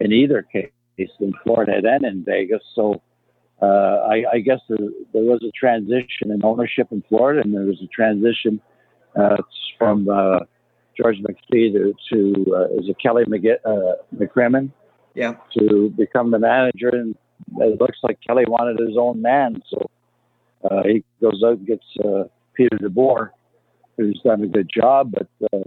in 0.00 0.12
either 0.12 0.42
case 0.42 0.70
in 0.98 1.32
Florida 1.44 1.80
and 1.84 2.04
in 2.04 2.24
Vegas. 2.24 2.62
So 2.74 3.02
I, 3.64 4.24
I 4.34 4.38
guess 4.40 4.60
there, 4.68 4.78
there 5.12 5.22
was 5.22 5.42
a 5.42 5.50
transition 5.52 6.30
in 6.30 6.44
ownership 6.44 6.88
in 6.90 7.02
Florida, 7.08 7.42
and 7.42 7.54
there 7.54 7.64
was 7.64 7.80
a 7.82 7.86
transition 7.86 8.60
uh, 9.14 9.36
from 9.78 10.08
uh, 10.08 10.40
George 10.96 11.16
McPhee 11.18 11.72
to, 11.72 11.94
to 12.12 12.54
uh, 12.54 12.64
is 12.78 12.88
it 12.88 12.96
Kelly 13.02 13.24
McG- 13.24 13.64
uh, 13.64 13.96
McCrimmon? 14.14 14.70
Yeah. 15.14 15.36
To 15.58 15.90
become 15.96 16.30
the 16.30 16.38
manager, 16.38 16.90
and 16.90 17.14
it 17.58 17.80
looks 17.80 17.98
like 18.02 18.18
Kelly 18.26 18.44
wanted 18.46 18.78
his 18.78 18.96
own 18.98 19.22
man, 19.22 19.62
so 19.70 19.90
uh, 20.70 20.82
he 20.84 21.04
goes 21.20 21.42
out 21.44 21.58
and 21.58 21.66
gets 21.66 21.84
uh, 22.04 22.24
Peter 22.54 22.76
DeBoer, 22.78 23.30
who's 23.96 24.20
done 24.24 24.42
a 24.42 24.46
good 24.46 24.70
job. 24.74 25.12
But 25.12 25.28
uh, 25.52 25.64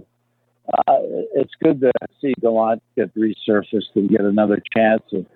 uh, 0.72 0.98
it's 1.34 1.52
good 1.62 1.80
to 1.80 1.92
see 2.20 2.34
Gallant 2.40 2.82
get 2.96 3.14
resurfaced 3.14 3.94
and 3.96 4.08
get 4.08 4.20
another 4.20 4.62
chance. 4.76 5.02
And 5.10 5.26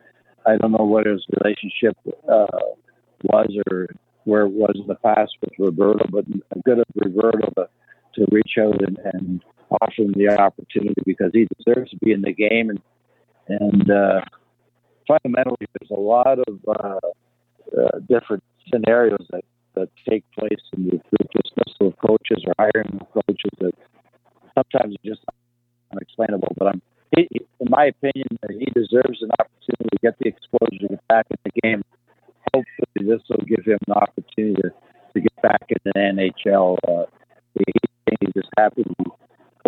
I 0.46 0.56
don't 0.56 0.72
know 0.72 0.84
what 0.84 1.06
his 1.06 1.24
relationship 1.42 1.96
uh, 2.28 2.46
was 3.22 3.48
or 3.70 3.88
where 4.24 4.42
it 4.42 4.52
was 4.52 4.72
in 4.74 4.86
the 4.86 4.94
past 4.96 5.32
with 5.40 5.52
Roberto, 5.58 6.06
but 6.10 6.24
good 6.64 6.78
of 6.78 6.84
Roberto 6.94 7.50
to, 7.56 7.68
to 8.14 8.26
reach 8.30 8.52
out 8.58 8.82
and, 8.82 8.98
and 9.12 9.44
offer 9.70 10.02
him 10.02 10.14
the 10.16 10.28
opportunity 10.28 11.00
because 11.04 11.30
he 11.32 11.46
deserves 11.58 11.90
to 11.90 11.96
be 11.98 12.12
in 12.12 12.22
the 12.22 12.32
game. 12.32 12.70
And, 12.70 12.80
and 13.48 13.90
uh, 13.90 14.20
fundamentally, 15.06 15.66
there's 15.78 15.90
a 15.90 16.00
lot 16.00 16.38
of 16.38 16.58
uh, 16.68 16.98
uh, 17.76 17.98
different 18.08 18.42
scenarios 18.72 19.26
that, 19.30 19.44
that 19.74 19.88
take 20.08 20.24
place 20.38 20.60
in 20.76 20.86
the 20.86 21.00
dismissal 21.10 21.88
of 21.88 21.98
coaches 21.98 22.44
or 22.46 22.54
hiring 22.58 22.98
of 23.00 23.24
coaches 23.26 23.50
that 23.60 23.74
sometimes 24.54 24.94
are 24.94 25.08
just 25.08 25.20
unexplainable. 25.92 26.54
But 26.56 26.68
I'm, 26.68 26.82
he, 27.16 27.28
in 27.60 27.68
my 27.68 27.86
opinion, 27.86 28.26
he 28.50 28.66
deserves 28.74 29.22
an 29.22 29.30
opportunity 29.38 29.88
to 29.92 29.98
get 30.02 30.18
the 30.18 30.28
exposure 30.28 30.78
to 30.80 30.88
get 30.88 31.08
back 31.08 31.26
in 31.30 31.36
the 31.44 31.60
game. 31.62 31.82
Hopefully, 32.54 33.08
this 33.08 33.22
will 33.28 33.44
give 33.46 33.64
him 33.64 33.78
an 33.88 33.94
opportunity 33.94 34.54
to, 34.62 34.70
to 35.14 35.20
get 35.20 35.42
back 35.42 35.62
in 35.68 35.76
the 35.84 35.92
NHL. 35.92 36.76
Uh, 36.86 37.06
he, 37.54 37.64
he's 38.20 38.32
just 38.34 38.48
happy 38.56 38.82
to 38.82 38.88
be 38.98 39.10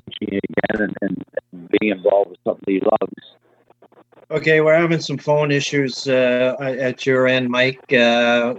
coaching 0.00 0.38
again 0.38 0.88
and, 0.88 0.96
and, 1.02 1.24
and 1.52 1.68
being 1.80 1.92
involved 1.92 2.30
with 2.30 2.38
something 2.44 2.74
he 2.74 2.80
loves. 2.80 3.36
Okay, 4.46 4.60
we're 4.60 4.78
having 4.78 5.00
some 5.00 5.18
phone 5.18 5.50
issues 5.50 6.06
uh, 6.06 6.54
at 6.60 7.04
your 7.04 7.26
end, 7.26 7.50
Mike. 7.50 7.92
Uh, 7.92 8.54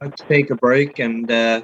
let's 0.00 0.22
take 0.28 0.48
a 0.50 0.54
break 0.54 1.00
and 1.00 1.28
uh, 1.28 1.60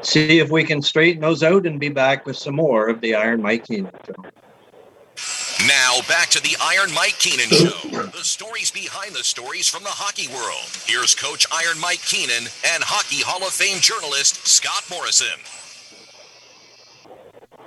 see 0.00 0.38
if 0.38 0.48
we 0.48 0.62
can 0.62 0.80
straighten 0.80 1.20
those 1.20 1.42
out 1.42 1.66
and 1.66 1.80
be 1.80 1.88
back 1.88 2.24
with 2.24 2.36
some 2.36 2.54
more 2.54 2.86
of 2.86 3.00
the 3.00 3.16
Iron 3.16 3.42
Mike 3.42 3.66
Keenan 3.66 3.90
Show. 4.06 5.66
Now 5.66 5.98
back 6.06 6.28
to 6.28 6.40
the 6.40 6.56
Iron 6.62 6.94
Mike 6.94 7.18
Keenan 7.18 7.48
Show. 7.48 8.02
The 8.16 8.22
stories 8.22 8.70
behind 8.70 9.12
the 9.12 9.24
stories 9.24 9.68
from 9.68 9.82
the 9.82 9.90
hockey 9.90 10.32
world. 10.32 10.70
Here's 10.86 11.16
Coach 11.16 11.48
Iron 11.52 11.80
Mike 11.80 12.02
Keenan 12.02 12.46
and 12.72 12.84
Hockey 12.84 13.24
Hall 13.24 13.44
of 13.44 13.52
Fame 13.52 13.80
journalist 13.80 14.46
Scott 14.46 14.84
Morrison. 14.88 15.40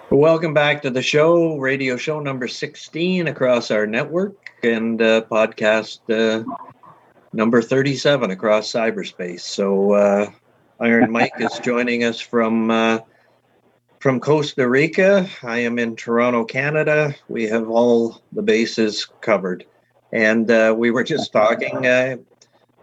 Welcome 0.10 0.54
back 0.54 0.82
to 0.84 0.90
the 0.90 1.02
show, 1.02 1.58
radio 1.58 1.98
show 1.98 2.22
number 2.22 2.48
16 2.48 3.28
across 3.28 3.72
our 3.72 3.86
network 3.86 4.51
and 4.64 5.02
uh, 5.02 5.22
podcast 5.24 6.00
uh, 6.10 6.44
number 7.34 7.62
37 7.62 8.32
across 8.32 8.72
cyberspace. 8.72 9.42
So, 9.42 9.94
uh, 9.94 10.32
Iron 10.80 11.12
Mike 11.14 11.34
is 11.40 11.60
joining 11.60 12.04
us 12.04 12.20
from 12.20 12.72
uh, 12.72 13.00
from 14.00 14.20
Costa 14.20 14.68
Rica. 14.68 15.28
I 15.44 15.60
am 15.60 15.78
in 15.78 15.96
Toronto, 15.96 16.44
Canada. 16.44 17.16
We 17.28 17.44
have 17.48 17.70
all 17.70 18.22
the 18.32 18.42
bases 18.42 19.06
covered. 19.22 19.66
And 20.12 20.50
uh, 20.50 20.76
we 20.78 20.92
were 20.92 21.04
just 21.04 21.32
talking, 21.32 21.86
uh, 21.86 22.18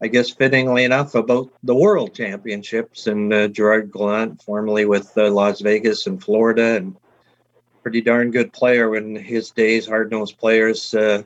I 0.01 0.07
guess, 0.07 0.31
fittingly 0.31 0.85
enough, 0.85 1.15
about 1.15 1.51
the 1.63 1.75
World 1.75 2.15
Championships 2.15 3.07
and 3.07 3.53
Gerard 3.53 3.93
Gallant, 3.93 4.41
formerly 4.43 4.87
with 4.87 5.15
Las 5.17 5.61
Vegas 5.61 6.07
and 6.07 6.23
Florida, 6.23 6.77
and 6.77 6.97
pretty 7.83 8.01
darn 8.01 8.31
good 8.31 8.53
player 8.53 8.97
in 8.97 9.17
his 9.17 9.51
days, 9.51 9.87
hard 9.87 10.11
nosed 10.11 10.39
players, 10.39 10.95
uh, 10.95 11.23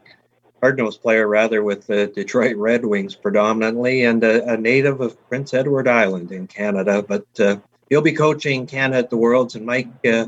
hard 0.62 0.78
nosed 0.78 1.02
player 1.02 1.26
rather 1.26 1.62
with 1.62 1.86
the 1.86 2.06
Detroit 2.06 2.56
Red 2.56 2.84
Wings 2.84 3.14
predominantly, 3.14 4.04
and 4.04 4.22
a, 4.22 4.52
a 4.52 4.56
native 4.56 5.00
of 5.00 5.18
Prince 5.28 5.52
Edward 5.54 5.88
Island 5.88 6.32
in 6.32 6.46
Canada. 6.46 7.02
But 7.02 7.26
uh, 7.40 7.56
he'll 7.88 8.00
be 8.00 8.12
coaching 8.12 8.66
Canada 8.66 8.98
at 8.98 9.10
the 9.10 9.16
Worlds. 9.16 9.54
And 9.56 9.66
Mike, 9.66 9.88
uh, 10.06 10.26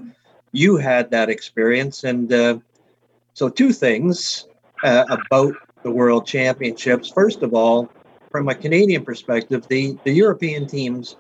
you 0.53 0.77
had 0.77 1.11
that 1.11 1.31
experience, 1.31 2.05
and 2.05 2.33
uh, 2.33 2.59
so 3.35 3.49
two 3.49 3.73
things 3.73 4.49
uh, 4.83 5.05
about 5.09 5.55
the 5.83 5.91
World 5.91 6.27
Championships. 6.27 7.11
First 7.11 7.43
of 7.43 7.55
all, 7.55 7.89
from 8.31 8.49
a 8.49 8.55
Canadian 8.55 9.05
perspective, 9.05 9.67
the 9.69 9.97
the 10.05 10.13
European 10.13 10.67
teams 10.67 11.17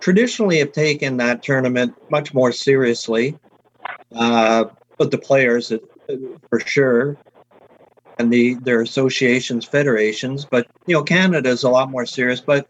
traditionally 0.00 0.58
have 0.58 0.72
taken 0.72 1.18
that 1.18 1.42
tournament 1.42 1.94
much 2.10 2.32
more 2.32 2.52
seriously 2.52 3.38
uh, 4.14 4.64
but 4.98 5.10
the 5.10 5.18
players 5.18 5.72
uh, 5.72 5.78
for 6.48 6.60
sure, 6.60 7.16
and 8.20 8.32
the 8.32 8.54
their 8.54 8.80
associations, 8.82 9.64
federations. 9.64 10.44
But 10.44 10.66
you 10.86 10.94
know, 10.94 11.02
Canada 11.02 11.48
is 11.48 11.62
a 11.62 11.70
lot 11.70 11.90
more 11.90 12.06
serious. 12.06 12.40
But 12.40 12.68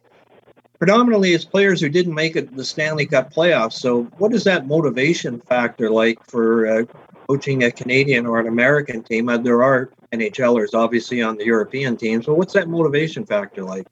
predominantly, 0.78 1.35
it's 1.35 1.45
players 1.45 1.80
who 1.80 1.88
didn't 1.88 2.14
make 2.14 2.37
it 2.37 2.57
the 2.57 2.64
Stanley 2.64 3.07
Cup 3.07 3.33
playoffs. 3.33 3.75
So, 3.75 4.04
what 4.19 4.33
is 4.33 4.45
that 4.45 4.66
motivation 4.66 5.40
factor 5.40 5.90
like 5.90 6.19
for 6.25 6.66
uh, 6.66 6.85
coaching 7.28 7.64
a 7.64 7.71
Canadian 7.71 8.26
or 8.26 8.38
an 8.38 8.47
American 8.47 9.02
team? 9.02 9.28
Uh, 9.28 9.38
there 9.38 9.62
are 9.62 9.90
NHLers 10.12 10.75
obviously 10.75 11.21
on 11.23 11.37
the 11.37 11.45
European 11.45 11.97
teams, 11.97 12.26
but 12.26 12.37
what's 12.37 12.54
that 12.54 12.69
motivation 12.69 13.26
factor 13.26 13.64
like? 13.64 13.87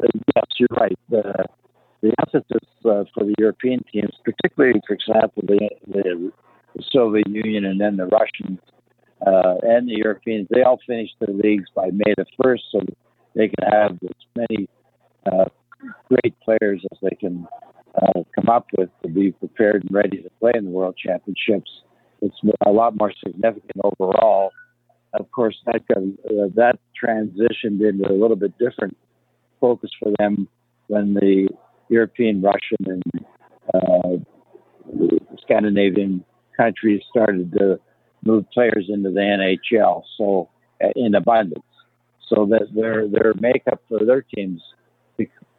Yes, 0.00 0.46
you're 0.58 0.68
right. 0.78 0.96
The, 1.08 1.44
the 2.02 2.14
emphasis 2.20 2.68
uh, 2.84 3.02
for 3.12 3.24
the 3.24 3.34
European 3.38 3.84
teams, 3.92 4.12
particularly, 4.24 4.80
for 4.86 4.94
example, 4.94 5.42
the, 5.44 5.68
the 5.88 6.32
the 6.76 6.84
Soviet 6.92 7.26
Union 7.28 7.64
and 7.64 7.80
then 7.80 7.96
the 7.96 8.06
Russians 8.06 8.60
uh, 9.26 9.54
and 9.62 9.88
the 9.88 9.96
Europeans, 9.96 10.46
they 10.50 10.62
all 10.62 10.78
finished 10.86 11.14
their 11.20 11.34
leagues 11.34 11.68
by 11.74 11.90
May 11.92 12.14
the 12.16 12.26
1st 12.42 12.60
so 12.70 12.80
they 13.34 13.48
can 13.48 13.70
have 13.70 13.98
as 14.02 14.46
many 14.48 14.68
uh, 15.30 15.44
great 16.08 16.34
players 16.40 16.84
as 16.92 16.98
they 17.02 17.16
can 17.16 17.46
uh, 18.00 18.22
come 18.34 18.48
up 18.48 18.66
with 18.76 18.90
to 19.02 19.08
be 19.08 19.32
prepared 19.32 19.82
and 19.82 19.92
ready 19.92 20.22
to 20.22 20.30
play 20.40 20.52
in 20.54 20.64
the 20.64 20.70
World 20.70 20.96
Championships. 20.96 21.70
It's 22.20 22.36
a 22.66 22.70
lot 22.70 22.96
more 22.96 23.12
significant 23.24 23.80
overall. 23.82 24.50
Of 25.14 25.30
course, 25.30 25.56
that 25.66 25.82
uh, 25.96 26.48
that 26.54 26.78
transitioned 27.02 27.80
into 27.88 28.08
a 28.08 28.12
little 28.12 28.36
bit 28.36 28.58
different 28.58 28.96
focus 29.60 29.90
for 29.98 30.12
them 30.18 30.48
when 30.88 31.14
the 31.14 31.48
European, 31.88 32.42
Russian, 32.42 32.76
and 32.86 33.02
uh, 33.72 35.36
Scandinavian 35.40 36.24
countries 36.56 37.00
started 37.10 37.52
to 37.52 37.80
move 38.24 38.44
players 38.52 38.86
into 38.88 39.10
the 39.10 39.20
NHL. 39.20 40.02
So 40.16 40.48
uh, 40.82 40.88
in 40.96 41.14
abundance, 41.14 41.64
so 42.28 42.46
that 42.46 42.68
their 42.74 43.08
their 43.08 43.34
makeup 43.40 43.82
for 43.88 44.04
their 44.04 44.22
teams 44.22 44.62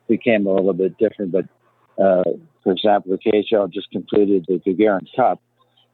became 0.08 0.48
a 0.48 0.54
little 0.54 0.74
bit 0.74 0.98
different. 0.98 1.32
But 1.32 1.46
uh, 2.04 2.24
for 2.64 2.72
example, 2.72 3.12
the 3.12 3.32
KHL 3.32 3.72
just 3.72 3.92
completed 3.92 4.46
the 4.48 4.60
Gagarin 4.60 5.08
Cup, 5.16 5.42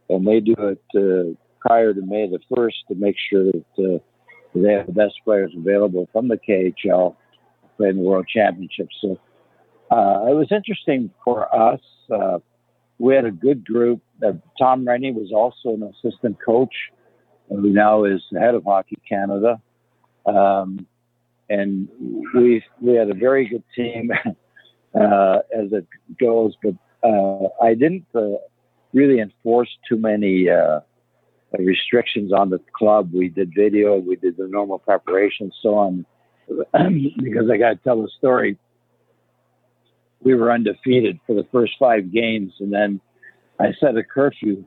and 0.09 0.25
they 0.25 0.39
do 0.39 0.55
it 0.57 0.81
uh, 0.95 1.35
prior 1.59 1.93
to 1.93 2.01
May 2.01 2.27
the 2.27 2.39
first 2.55 2.77
to 2.87 2.95
make 2.95 3.15
sure 3.29 3.51
that 3.51 3.65
uh, 3.79 3.99
they 4.53 4.73
have 4.73 4.87
the 4.87 4.93
best 4.93 5.15
players 5.23 5.51
available 5.55 6.07
from 6.11 6.27
the 6.27 6.37
KHL 6.37 7.15
playing 7.77 7.97
the 7.97 8.01
World 8.01 8.27
Championship. 8.27 8.87
So 9.01 9.19
uh, 9.91 10.25
it 10.29 10.35
was 10.35 10.47
interesting 10.51 11.11
for 11.23 11.53
us. 11.53 11.81
We 12.97 13.15
had 13.15 13.25
a 13.25 13.31
good 13.31 13.65
group. 13.65 14.01
Uh, 14.25 14.33
Tom 14.57 14.85
Renney 14.85 15.13
was 15.13 15.31
also 15.33 15.75
an 15.75 15.83
assistant 15.83 16.37
coach, 16.43 16.73
who 17.49 17.69
now 17.69 18.05
is 18.05 18.21
the 18.31 18.39
head 18.39 18.55
of 18.55 18.63
Hockey 18.63 18.97
Canada. 19.07 19.61
Um, 20.25 20.87
and 21.49 21.87
we 22.33 22.63
we 22.81 22.95
had 22.95 23.09
a 23.09 23.13
very 23.13 23.47
good 23.47 23.63
team 23.75 24.11
uh, 24.95 25.39
as 25.55 25.71
it 25.71 25.87
goes, 26.19 26.55
but 26.63 26.75
uh, 27.03 27.47
I 27.61 27.73
didn't 27.73 28.05
uh, 28.15 28.37
really 28.93 29.19
enforce 29.19 29.69
too 29.87 29.97
many 29.97 30.49
uh, 30.49 30.79
restrictions 31.59 32.33
on 32.33 32.49
the 32.49 32.59
club. 32.75 33.11
We 33.13 33.29
did 33.29 33.51
video, 33.55 33.97
we 33.97 34.15
did 34.15 34.37
the 34.37 34.47
normal 34.47 34.79
preparation, 34.79 35.51
so 35.61 35.75
on, 35.75 36.05
because 37.21 37.49
I 37.51 37.57
got 37.57 37.69
to 37.69 37.79
tell 37.83 38.01
the 38.01 38.09
story. 38.17 38.57
We 40.21 40.33
were 40.33 40.51
undefeated 40.51 41.19
for 41.27 41.35
the 41.35 41.47
first 41.51 41.73
five 41.79 42.11
games, 42.11 42.53
and 42.59 42.73
then 42.73 42.99
I 43.59 43.73
set 43.79 43.97
a 43.97 44.03
curfew 44.03 44.65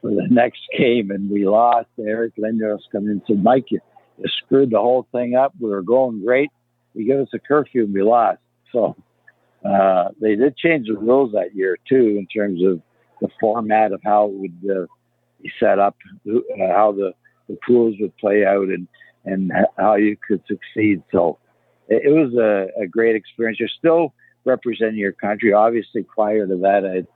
for 0.00 0.10
the 0.10 0.26
next 0.30 0.60
game, 0.76 1.10
and 1.10 1.30
we 1.30 1.46
lost. 1.46 1.88
Eric 1.98 2.34
Lindros 2.36 2.80
come 2.92 3.04
in 3.04 3.10
and 3.10 3.22
said, 3.26 3.42
"Mike, 3.42 3.66
you, 3.70 3.80
you 4.18 4.24
screwed 4.44 4.70
the 4.70 4.78
whole 4.78 5.06
thing 5.12 5.34
up. 5.34 5.54
We 5.60 5.70
were 5.70 5.82
going 5.82 6.24
great. 6.24 6.50
You 6.94 7.06
gave 7.06 7.20
us 7.20 7.28
a 7.34 7.38
curfew, 7.38 7.84
and 7.84 7.94
we 7.94 8.02
lost." 8.02 8.38
So 8.72 8.96
uh, 9.64 10.08
they 10.20 10.34
did 10.34 10.56
change 10.56 10.86
the 10.86 10.98
rules 10.98 11.32
that 11.32 11.54
year 11.54 11.76
too, 11.88 12.16
in 12.18 12.26
terms 12.26 12.62
of 12.64 12.80
the 13.20 13.28
format 13.40 13.92
of 13.92 14.00
how 14.04 14.26
it 14.26 14.32
would 14.34 14.70
uh, 14.70 14.86
be 15.42 15.50
set 15.58 15.78
up, 15.78 15.96
uh, 16.28 16.38
how 16.68 16.92
the, 16.92 17.12
the 17.48 17.56
pools 17.66 17.94
would 18.00 18.16
play 18.18 18.44
out, 18.44 18.68
and 18.68 18.88
and 19.24 19.52
how 19.76 19.96
you 19.96 20.16
could 20.26 20.42
succeed. 20.46 21.02
So 21.10 21.38
it, 21.88 22.02
it 22.06 22.10
was 22.10 22.32
a, 22.34 22.82
a, 22.82 22.86
great 22.86 23.16
experience. 23.16 23.58
You're 23.58 23.68
still 23.76 24.14
representing 24.46 24.96
your 24.96 25.12
country. 25.12 25.52
Obviously, 25.52 26.02
prior 26.02 26.46
to 26.46 26.56
that, 26.56 26.84
I 26.86 27.06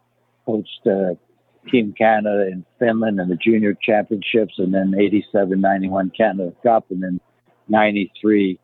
coached 0.44 0.86
uh, 0.86 1.14
Team 1.70 1.94
Canada 1.96 2.48
in 2.48 2.64
Finland 2.78 3.20
and 3.20 3.30
the 3.30 3.36
Junior 3.36 3.76
Championships, 3.80 4.54
and 4.58 4.74
then 4.74 4.94
87, 4.98 5.60
91 5.60 6.10
Canada 6.16 6.52
Cup, 6.62 6.86
and 6.90 7.02
then 7.02 7.20
93 7.68 8.58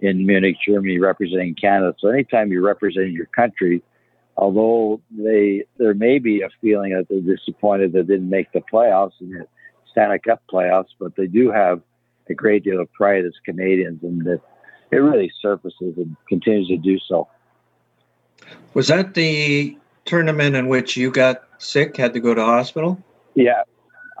in 0.00 0.26
Munich, 0.26 0.56
Germany, 0.66 0.98
representing 0.98 1.54
Canada. 1.54 1.94
So 1.98 2.08
anytime 2.08 2.50
you're 2.50 2.62
representing 2.62 3.12
your 3.12 3.26
country, 3.26 3.82
although 4.36 5.00
they 5.10 5.64
there 5.76 5.94
may 5.94 6.18
be 6.18 6.42
a 6.42 6.48
feeling 6.60 6.92
that 6.92 7.06
they're 7.08 7.36
disappointed 7.36 7.92
that 7.92 8.06
they 8.06 8.14
didn't 8.14 8.30
make 8.30 8.50
the 8.52 8.62
playoffs 8.72 9.12
and 9.20 9.34
the 9.34 9.46
Stanley 9.90 10.18
Cup 10.20 10.42
playoffs, 10.52 10.94
but 10.98 11.16
they 11.16 11.26
do 11.26 11.50
have 11.50 11.82
a 12.30 12.34
great 12.34 12.62
deal 12.62 12.80
of 12.80 12.92
pride 12.92 13.24
as 13.24 13.32
Canadians, 13.44 14.02
and 14.02 14.24
that 14.24 14.40
it 14.90 14.96
really 14.96 15.30
surfaces 15.40 15.94
and 15.96 16.16
continues 16.28 16.68
to 16.68 16.76
do 16.76 16.98
so. 17.08 17.28
Was 18.74 18.88
that 18.88 19.14
the 19.14 19.76
tournament 20.04 20.56
in 20.56 20.68
which 20.68 20.96
you 20.96 21.10
got 21.10 21.42
sick, 21.58 21.96
had 21.96 22.14
to 22.14 22.20
go 22.20 22.34
to 22.34 22.44
hospital? 22.44 23.02
Yeah, 23.34 23.62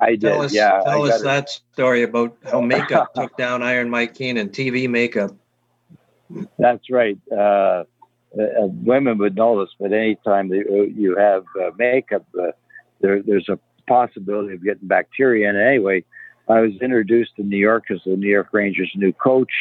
I 0.00 0.10
did. 0.10 0.20
Tell 0.22 0.42
us, 0.42 0.52
yeah, 0.52 0.80
tell 0.84 1.02
us 1.04 1.22
that 1.22 1.48
story 1.72 2.02
about 2.02 2.36
how 2.50 2.60
makeup 2.60 3.14
took 3.16 3.36
down 3.36 3.62
Iron 3.62 3.90
Mike 3.90 4.14
Keenan, 4.14 4.50
TV 4.50 4.88
makeup. 4.88 5.32
That's 6.58 6.90
right. 6.90 7.18
Uh, 7.32 7.84
uh, 8.38 8.66
women 8.84 9.18
would 9.18 9.34
know 9.34 9.60
this, 9.60 9.74
but 9.80 9.92
anytime 9.92 10.48
that 10.50 10.92
you 10.94 11.16
have 11.16 11.44
uh, 11.60 11.70
makeup, 11.78 12.26
uh, 12.38 12.52
there, 13.00 13.22
there's 13.22 13.48
a 13.48 13.58
possibility 13.88 14.54
of 14.54 14.62
getting 14.62 14.86
bacteria. 14.86 15.48
And 15.48 15.58
anyway, 15.58 16.04
I 16.48 16.60
was 16.60 16.72
introduced 16.80 17.36
to 17.36 17.42
New 17.42 17.56
York 17.56 17.84
as 17.90 18.00
the 18.04 18.16
New 18.16 18.28
York 18.28 18.48
Rangers' 18.52 18.92
new 18.94 19.12
coach, 19.12 19.52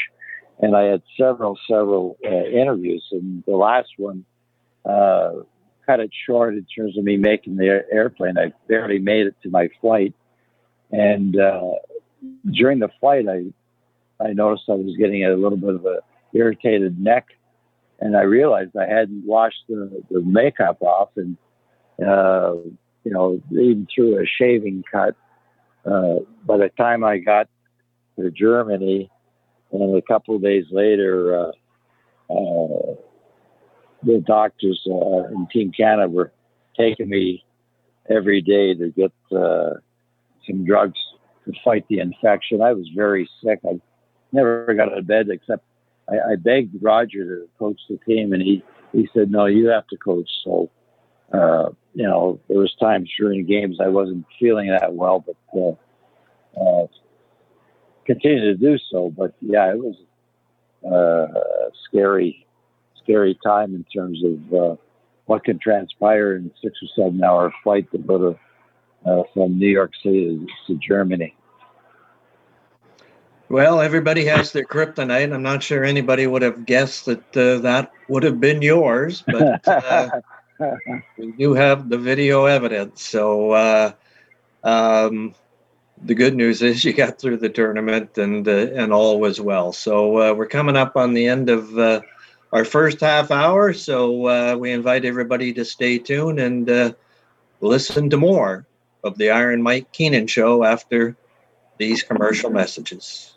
and 0.60 0.76
I 0.76 0.84
had 0.84 1.02
several, 1.18 1.58
several 1.68 2.18
uh, 2.26 2.30
interviews. 2.30 3.08
And 3.12 3.44
the 3.46 3.56
last 3.56 3.90
one 3.98 4.26
uh, 4.88 5.32
cut 5.86 6.00
it 6.00 6.12
short 6.26 6.56
in 6.56 6.66
terms 6.76 6.98
of 6.98 7.04
me 7.04 7.18
making 7.18 7.58
the 7.58 7.84
airplane. 7.92 8.38
I 8.38 8.54
barely 8.68 9.00
made 9.00 9.28
it 9.28 9.36
to 9.44 9.50
my 9.50 9.70
flight, 9.82 10.14
and 10.92 11.38
uh, 11.40 11.72
during 12.52 12.80
the 12.80 12.90
flight, 13.00 13.28
I 13.28 13.46
I 14.24 14.34
noticed 14.34 14.64
I 14.70 14.74
was 14.74 14.96
getting 14.98 15.26
a 15.26 15.36
little 15.36 15.58
bit 15.58 15.76
of 15.76 15.86
a 15.86 16.00
irritated 16.34 17.00
neck 17.00 17.28
and 18.00 18.16
I 18.16 18.22
realized 18.22 18.76
I 18.78 18.88
hadn't 18.88 19.26
washed 19.26 19.64
the, 19.68 20.04
the 20.10 20.22
makeup 20.22 20.82
off, 20.82 21.10
and 21.16 21.38
uh, 22.00 22.54
you 23.04 23.12
know, 23.12 23.42
even 23.52 23.88
through 23.94 24.22
a 24.22 24.26
shaving 24.26 24.84
cut. 24.92 25.16
Uh, 25.86 26.20
by 26.46 26.58
the 26.58 26.70
time 26.78 27.04
I 27.04 27.18
got 27.18 27.48
to 28.18 28.30
Germany, 28.30 29.10
and 29.72 29.98
a 29.98 30.02
couple 30.02 30.36
of 30.36 30.44
days 30.44 30.66
later, 30.72 31.52
uh, 32.30 32.34
uh 32.34 32.96
the 34.04 34.20
doctors 34.26 34.82
uh, 34.90 35.28
in 35.34 35.48
Team 35.52 35.72
Canada 35.72 36.08
were 36.10 36.32
taking 36.78 37.10
me 37.10 37.44
every 38.10 38.42
day 38.42 38.74
to 38.74 38.90
get 38.92 39.12
uh, 39.36 39.74
some 40.46 40.66
drugs 40.66 41.00
to 41.46 41.54
fight 41.64 41.86
the 41.90 42.00
infection. 42.00 42.62
I 42.62 42.74
was 42.74 42.88
very 42.96 43.30
sick. 43.44 43.60
I 43.66 43.80
never 44.32 44.74
got 44.74 44.92
out 44.92 44.98
of 44.98 45.08
bed 45.08 45.28
except 45.30 45.64
I, 46.10 46.34
I 46.34 46.36
begged 46.36 46.82
Roger 46.82 47.24
to 47.24 47.48
coach 47.60 47.80
the 47.90 47.98
team, 47.98 48.34
and 48.34 48.42
he 48.42 48.64
he 48.94 49.10
said, 49.14 49.32
"No, 49.32 49.46
you 49.46 49.68
have 49.68 49.88
to 49.88 49.98
coach." 49.98 50.30
So, 50.44 50.70
uh, 51.34 51.70
you 51.94 52.04
know, 52.04 52.40
there 52.48 52.60
was 52.60 52.74
times 52.80 53.10
during 53.18 53.46
games 53.46 53.78
I 53.82 53.88
wasn't 53.88 54.26
feeling 54.40 54.70
that 54.70 54.94
well, 54.94 55.24
but 55.26 55.36
uh, 55.60 55.76
uh, 56.60 56.88
continued 58.06 58.60
to 58.60 58.72
do 58.72 58.78
so. 58.92 59.10
But 59.16 59.34
yeah, 59.42 59.72
it 59.72 59.80
was 59.80 59.96
uh, 60.86 61.70
scary, 61.88 62.47
scary 63.08 63.40
time 63.42 63.74
in 63.74 63.86
terms 63.86 64.22
of 64.24 64.54
uh, 64.54 64.76
what 65.28 65.46
can 65.46 65.58
transpire 65.60 66.36
in 66.36 66.46
a 66.46 66.52
six 66.62 66.78
or 66.82 66.88
seven 66.96 67.24
hour 67.24 67.54
flight 67.64 67.90
to 67.92 67.98
go 67.98 68.18
to 68.18 68.40
uh, 69.10 69.24
from 69.34 69.58
New 69.58 69.70
York 69.70 69.92
City 70.04 70.38
to, 70.68 70.74
to 70.74 70.80
Germany. 70.80 71.34
Well, 73.50 73.80
everybody 73.80 74.26
has 74.26 74.52
their 74.52 74.66
kryptonite. 74.66 75.34
I'm 75.34 75.42
not 75.42 75.64
sure 75.64 75.86
anybody 75.86 76.28
would 76.28 76.42
have 76.42 76.66
guessed 76.66 77.06
that 77.06 77.38
uh, 77.38 77.60
that 77.60 77.94
would 78.10 78.24
have 78.24 78.42
been 78.42 78.62
yours, 78.62 79.24
but 79.26 79.66
uh, 79.66 80.10
we 81.18 81.32
do 81.32 81.54
have 81.54 81.88
the 81.88 81.98
video 81.98 82.46
evidence. 82.46 83.04
So 83.04 83.52
uh, 83.52 83.92
um, 84.66 85.34
the 86.04 86.14
good 86.14 86.36
news 86.36 86.62
is 86.62 86.84
you 86.84 86.92
got 86.92 87.20
through 87.20 87.38
the 87.38 87.48
tournament 87.48 88.18
and 88.18 88.46
uh, 88.46 88.52
and 88.52 88.92
all 88.92 89.20
was 89.20 89.40
well. 89.40 89.72
So 89.72 90.18
uh, 90.18 90.34
we're 90.34 90.48
coming 90.48 90.76
up 90.76 90.98
on 90.98 91.14
the 91.14 91.28
end 91.28 91.50
of 91.50 91.78
uh, 91.78 92.02
our 92.52 92.66
first 92.66 93.00
half 93.02 93.32
hour. 93.32 93.74
So 93.74 94.58
we 94.58 94.72
invite 94.72 95.06
everybody 95.06 95.54
to 95.54 95.66
stay 95.66 95.98
tuned 95.98 96.40
and 96.40 96.96
listen 97.62 98.10
to 98.10 98.18
more 98.18 98.66
of 99.04 99.18
the 99.18 99.32
Iron 99.32 99.62
Mike 99.62 99.92
Keenan 99.92 100.28
Show 100.28 100.64
after 100.64 101.16
these 101.78 102.04
commercial 102.04 102.50
messages. 102.50 103.34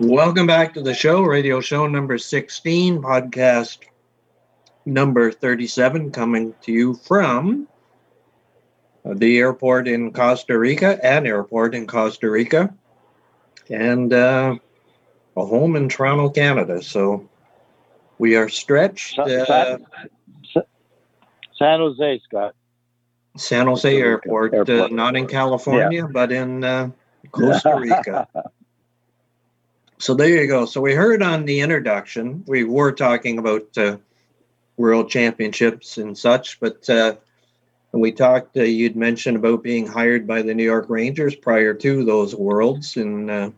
Welcome 0.00 0.46
back 0.46 0.74
to 0.74 0.82
the 0.82 0.94
show, 0.94 1.22
radio 1.22 1.60
show 1.60 1.86
number 1.86 2.18
16, 2.18 3.00
podcast 3.00 3.78
number 4.84 5.30
37, 5.30 6.10
coming 6.10 6.54
to 6.62 6.72
you 6.72 6.94
from 6.94 7.68
the 9.04 9.38
airport 9.38 9.86
in 9.86 10.12
Costa 10.12 10.58
Rica, 10.58 10.98
an 11.04 11.26
airport 11.26 11.74
in 11.74 11.86
Costa 11.86 12.28
Rica, 12.28 12.74
and 13.70 14.12
uh, 14.12 14.56
a 15.36 15.44
home 15.44 15.76
in 15.76 15.88
Toronto, 15.88 16.30
Canada. 16.30 16.82
So 16.82 17.28
we 18.18 18.36
are 18.36 18.48
stretched. 18.48 19.18
Uh, 19.18 19.78
San 21.56 21.78
Jose, 21.78 22.20
Scott. 22.24 22.54
San 23.36 23.66
Jose 23.66 23.96
Airport, 23.96 24.54
airport. 24.54 24.92
Uh, 24.92 24.94
not 24.94 25.16
in 25.16 25.26
California, 25.26 26.02
yeah. 26.02 26.08
but 26.10 26.30
in 26.30 26.62
uh, 26.62 26.90
Costa 27.32 27.74
Rica. 27.80 28.28
So 29.98 30.14
there 30.14 30.28
you 30.28 30.46
go. 30.46 30.66
So 30.66 30.80
we 30.80 30.94
heard 30.94 31.22
on 31.22 31.44
the 31.44 31.60
introduction, 31.60 32.44
we 32.46 32.64
were 32.64 32.92
talking 32.92 33.38
about 33.38 33.76
uh, 33.76 33.96
world 34.76 35.08
championships 35.08 35.98
and 35.98 36.16
such, 36.16 36.60
but 36.60 36.88
uh, 36.90 37.16
we 37.92 38.12
talked, 38.12 38.56
uh, 38.56 38.62
you'd 38.62 38.96
mentioned 38.96 39.36
about 39.36 39.62
being 39.62 39.86
hired 39.86 40.26
by 40.26 40.42
the 40.42 40.54
New 40.54 40.64
York 40.64 40.86
Rangers 40.88 41.34
prior 41.34 41.74
to 41.74 42.04
those 42.04 42.34
worlds 42.34 42.96
in, 42.96 43.30
uh, 43.30 43.50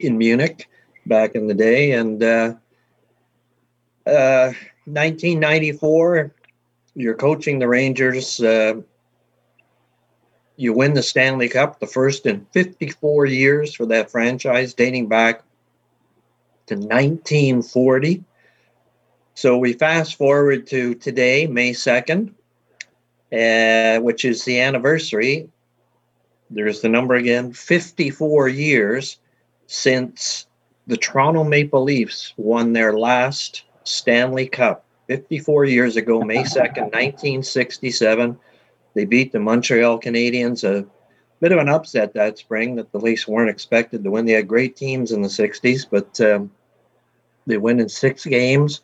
in 0.00 0.18
Munich 0.18 0.68
back 1.06 1.34
in 1.34 1.46
the 1.46 1.54
day. 1.54 1.92
And 1.92 2.20
1994, 4.04 6.18
uh, 6.18 6.28
you're 6.94 7.14
coaching 7.14 7.58
the 7.58 7.68
Rangers. 7.68 8.40
Uh, 8.40 8.80
you 10.56 10.72
win 10.72 10.94
the 10.94 11.02
Stanley 11.02 11.48
Cup, 11.48 11.80
the 11.80 11.86
first 11.86 12.26
in 12.26 12.46
54 12.52 13.26
years 13.26 13.74
for 13.74 13.86
that 13.86 14.10
franchise, 14.10 14.74
dating 14.74 15.08
back 15.08 15.42
to 16.66 16.74
1940. 16.74 18.22
So 19.34 19.56
we 19.56 19.72
fast 19.72 20.16
forward 20.16 20.66
to 20.66 20.94
today, 20.96 21.46
May 21.46 21.70
2nd, 21.70 22.34
uh, 23.32 24.02
which 24.02 24.26
is 24.26 24.44
the 24.44 24.60
anniversary. 24.60 25.48
There's 26.50 26.82
the 26.82 26.88
number 26.88 27.14
again 27.14 27.52
54 27.52 28.48
years 28.48 29.19
since 29.72 30.48
the 30.88 30.96
Toronto 30.96 31.44
Maple 31.44 31.84
Leafs 31.84 32.34
won 32.36 32.72
their 32.72 32.98
last 32.98 33.62
Stanley 33.84 34.48
Cup 34.48 34.84
54 35.06 35.64
years 35.66 35.96
ago, 35.96 36.22
May 36.22 36.42
2nd, 36.42 36.92
1967. 36.92 38.38
They 38.92 39.04
beat 39.04 39.30
the 39.30 39.38
Montreal 39.38 40.00
Canadiens, 40.00 40.64
a 40.64 40.84
bit 41.38 41.52
of 41.52 41.58
an 41.58 41.68
upset 41.68 42.12
that 42.14 42.38
spring 42.38 42.74
that 42.74 42.90
the 42.90 42.98
Leafs 42.98 43.28
weren't 43.28 43.48
expected 43.48 44.02
to 44.02 44.10
win. 44.10 44.26
They 44.26 44.32
had 44.32 44.48
great 44.48 44.74
teams 44.74 45.12
in 45.12 45.22
the 45.22 45.28
60s, 45.28 45.86
but 45.88 46.20
um, 46.20 46.50
they 47.46 47.56
win 47.56 47.78
in 47.78 47.88
six 47.88 48.26
games. 48.26 48.80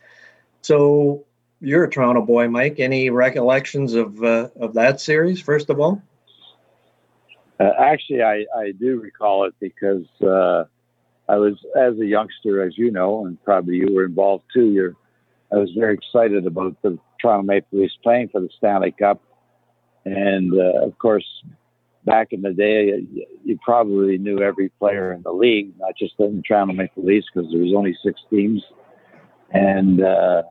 So 0.62 1.24
you're 1.60 1.82
a 1.82 1.90
Toronto 1.90 2.22
boy, 2.22 2.46
Mike. 2.46 2.78
Any 2.78 3.10
recollections 3.10 3.94
of 3.94 4.22
uh, 4.22 4.50
of 4.60 4.74
that 4.74 5.00
series, 5.00 5.40
first 5.40 5.70
of 5.70 5.80
all? 5.80 6.00
Uh, 7.58 7.72
actually, 7.76 8.22
I, 8.22 8.46
I 8.56 8.70
do 8.70 9.00
recall 9.00 9.46
it 9.46 9.54
because 9.58 10.06
uh, 10.22 10.66
I 11.28 11.36
was, 11.36 11.54
as 11.76 11.98
a 11.98 12.06
youngster, 12.06 12.62
as 12.62 12.78
you 12.78 12.90
know, 12.90 13.26
and 13.26 13.42
probably 13.44 13.76
you 13.76 13.94
were 13.94 14.04
involved 14.04 14.44
too. 14.52 14.72
You're, 14.72 14.94
I 15.52 15.56
was 15.56 15.70
very 15.76 15.94
excited 15.94 16.46
about 16.46 16.80
the 16.82 16.98
Toronto 17.20 17.46
Maple 17.46 17.80
Leafs 17.80 17.98
playing 18.02 18.28
for 18.28 18.40
the 18.40 18.48
Stanley 18.58 18.92
Cup 18.92 19.20
and 20.06 20.52
uh, 20.54 20.86
of 20.86 20.96
course, 20.98 21.26
back 22.04 22.28
in 22.30 22.40
the 22.40 22.52
day, 22.52 23.04
you 23.44 23.58
probably 23.62 24.16
knew 24.18 24.40
every 24.40 24.68
player 24.78 25.12
in 25.12 25.22
the 25.22 25.32
league, 25.32 25.72
not 25.80 25.96
just 25.98 26.14
in 26.20 26.42
Toronto 26.46 26.72
Maple 26.72 27.04
Leafs, 27.04 27.26
because 27.34 27.50
there 27.50 27.60
was 27.60 27.74
only 27.76 27.94
six 28.04 28.20
teams, 28.30 28.62
and 29.50 30.00
uh, 30.00 30.44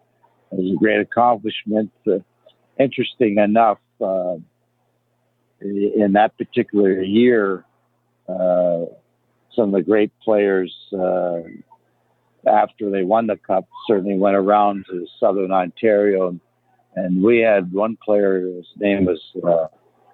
it 0.51 0.59
was 0.59 0.73
a 0.73 0.77
great 0.77 0.99
accomplishment. 0.99 1.89
Uh, 2.05 2.19
interesting 2.77 3.37
enough, 3.37 3.79
uh, 4.01 4.35
in 5.61 6.11
that 6.13 6.37
particular 6.37 7.01
year, 7.01 7.63
uh, 8.27 8.83
some 9.55 9.73
of 9.73 9.73
the 9.73 9.81
great 9.81 10.11
players 10.23 10.73
uh, 10.93 11.39
after 12.47 12.89
they 12.89 13.03
won 13.03 13.27
the 13.27 13.37
cup 13.37 13.65
certainly 13.87 14.17
went 14.17 14.35
around 14.35 14.85
to 14.89 15.05
southern 15.19 15.51
Ontario 15.51 16.29
and 16.29 16.39
and 16.95 17.21
we 17.21 17.39
had 17.39 17.71
one 17.71 17.97
player. 18.03 18.39
His 18.39 18.65
name 18.77 19.05
was 19.05 19.21
uh, 19.43 19.67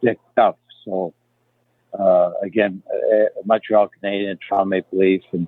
Dick 0.03 0.19
Duff. 0.35 0.55
So 0.83 1.13
uh, 1.97 2.31
again, 2.41 2.81
Montreal 3.45 3.89
Canadian, 3.89 4.37
Toronto 4.47 4.65
Maple 4.65 4.99
Leaf, 4.99 5.21
and 5.31 5.47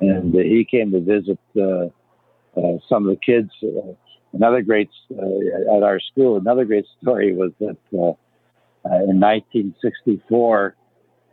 and 0.00 0.32
he 0.32 0.64
came 0.70 0.92
to 0.92 1.00
visit 1.00 1.38
uh, 1.56 1.86
uh, 2.56 2.78
some 2.88 3.08
of 3.08 3.16
the 3.16 3.18
kids. 3.24 3.50
Uh, 3.62 3.94
another 4.32 4.62
great 4.62 4.90
at 5.10 5.82
our 5.82 5.98
school. 6.00 6.36
Another 6.36 6.64
great 6.64 6.86
story 7.00 7.34
was 7.34 7.50
that 7.60 7.76
in 7.92 9.20
1964, 9.20 10.76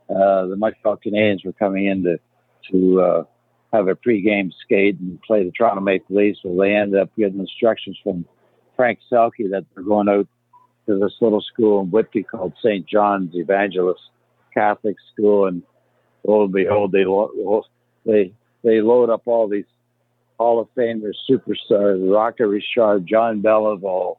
the 0.07 0.55
Montreal 0.57 0.99
Canadiens 1.05 1.45
were 1.45 1.53
coming 1.53 1.85
in 1.85 2.03
to 2.03 2.19
to 2.71 3.25
have 3.71 3.87
a 3.87 3.95
pregame 3.95 4.51
skate 4.63 4.99
and 4.99 5.21
play 5.21 5.43
the 5.43 5.51
Toronto 5.51 5.81
Maple 5.81 6.15
Leafs. 6.15 6.39
So 6.41 6.55
they 6.55 6.73
ended 6.73 6.99
up 6.99 7.09
getting 7.15 7.39
instructions 7.39 7.97
from 8.03 8.25
Frank 8.75 8.99
Selke 9.11 9.49
that 9.51 9.65
they're 9.73 9.83
going 9.83 10.09
out 10.09 10.27
to 10.87 10.99
this 10.99 11.13
little 11.21 11.41
school 11.41 11.81
in 11.81 11.87
Whitby 11.87 12.23
called 12.23 12.53
St. 12.61 12.87
John's 12.87 13.35
Evangelist 13.35 14.01
Catholic 14.53 14.95
School, 15.13 15.47
and 15.47 15.61
lo 16.25 16.43
and 16.43 16.53
behold, 16.53 16.91
they 16.91 17.05
they 18.05 18.33
they 18.63 18.81
load 18.81 19.09
up 19.09 19.23
all 19.25 19.47
these 19.47 19.65
Hall 20.39 20.59
of 20.59 20.67
Famers, 20.77 21.13
superstars, 21.29 22.13
Rocket 22.13 22.47
Richard, 22.47 23.05
John 23.07 23.41
Beliveau, 23.41 24.17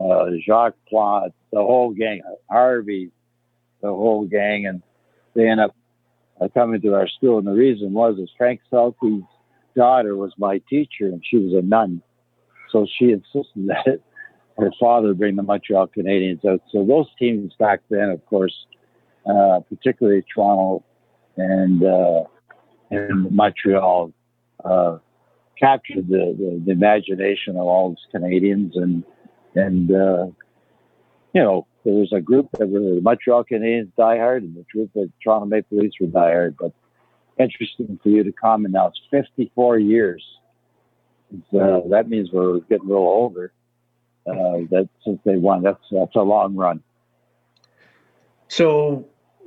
uh, 0.00 0.26
Jacques 0.44 0.76
Plante, 0.88 1.34
the 1.52 1.58
whole 1.60 1.92
gang, 1.92 2.22
Harvey, 2.50 3.10
the 3.80 3.88
whole 3.88 4.26
gang, 4.26 4.66
and 4.66 4.82
they 5.34 5.48
end 5.48 5.60
up 5.60 5.74
uh, 6.40 6.48
coming 6.48 6.80
to 6.82 6.94
our 6.94 7.08
school. 7.08 7.38
And 7.38 7.46
the 7.46 7.52
reason 7.52 7.92
was 7.92 8.18
is 8.18 8.30
Frank 8.36 8.60
Selke's 8.72 9.24
daughter 9.76 10.16
was 10.16 10.32
my 10.38 10.60
teacher, 10.70 11.06
and 11.06 11.22
she 11.28 11.38
was 11.38 11.54
a 11.54 11.62
nun. 11.62 12.02
So 12.70 12.86
she 12.98 13.10
insisted 13.12 13.44
that 13.66 14.00
her 14.58 14.70
father 14.80 15.14
bring 15.14 15.36
the 15.36 15.42
Montreal 15.42 15.88
Canadiens 15.96 16.44
out. 16.44 16.62
So 16.70 16.84
those 16.84 17.06
teams 17.18 17.52
back 17.58 17.80
then, 17.90 18.10
of 18.10 18.24
course, 18.26 18.54
uh, 19.26 19.60
particularly 19.68 20.22
Toronto 20.34 20.84
and 21.36 21.82
uh, 21.82 22.24
and 22.90 23.30
Montreal, 23.30 24.12
uh, 24.64 24.98
captured 25.58 26.08
the, 26.08 26.34
the, 26.38 26.62
the, 26.64 26.72
imagination 26.72 27.56
of 27.56 27.62
all 27.62 27.90
these 27.90 28.06
Canadians, 28.12 28.76
and 28.76 29.02
and 29.54 29.90
uh, 29.90 30.26
you 31.32 31.42
know 31.42 31.66
there 31.84 31.94
was 31.94 32.12
a 32.12 32.20
group 32.20 32.48
that 32.58 32.68
were 32.68 32.80
the 32.80 33.00
Montreal 33.02 33.44
Canadiens 33.44 33.92
diehard, 33.98 34.38
and 34.38 34.56
the 34.56 34.64
group 34.72 34.90
that 34.94 35.10
Toronto 35.22 35.46
Maple 35.46 35.78
Leafs 35.78 35.96
were 36.00 36.06
diehard. 36.06 36.56
But 36.58 36.72
interesting 37.38 37.98
for 38.02 38.08
you 38.08 38.24
to 38.24 38.32
comment 38.32 38.72
now. 38.72 38.88
It's 38.88 39.00
54 39.10 39.78
years 39.78 40.24
uh, 41.58 41.80
that 41.90 42.08
means 42.08 42.30
we're 42.32 42.60
getting 42.60 42.86
a 42.86 42.88
little 42.88 43.04
older. 43.04 43.52
Uh, 44.26 44.64
that 44.70 44.88
since 45.04 45.20
they 45.24 45.36
won, 45.36 45.62
that's 45.62 45.84
that's 45.90 46.16
a 46.16 46.22
long 46.22 46.56
run. 46.56 46.82
So 48.48 49.06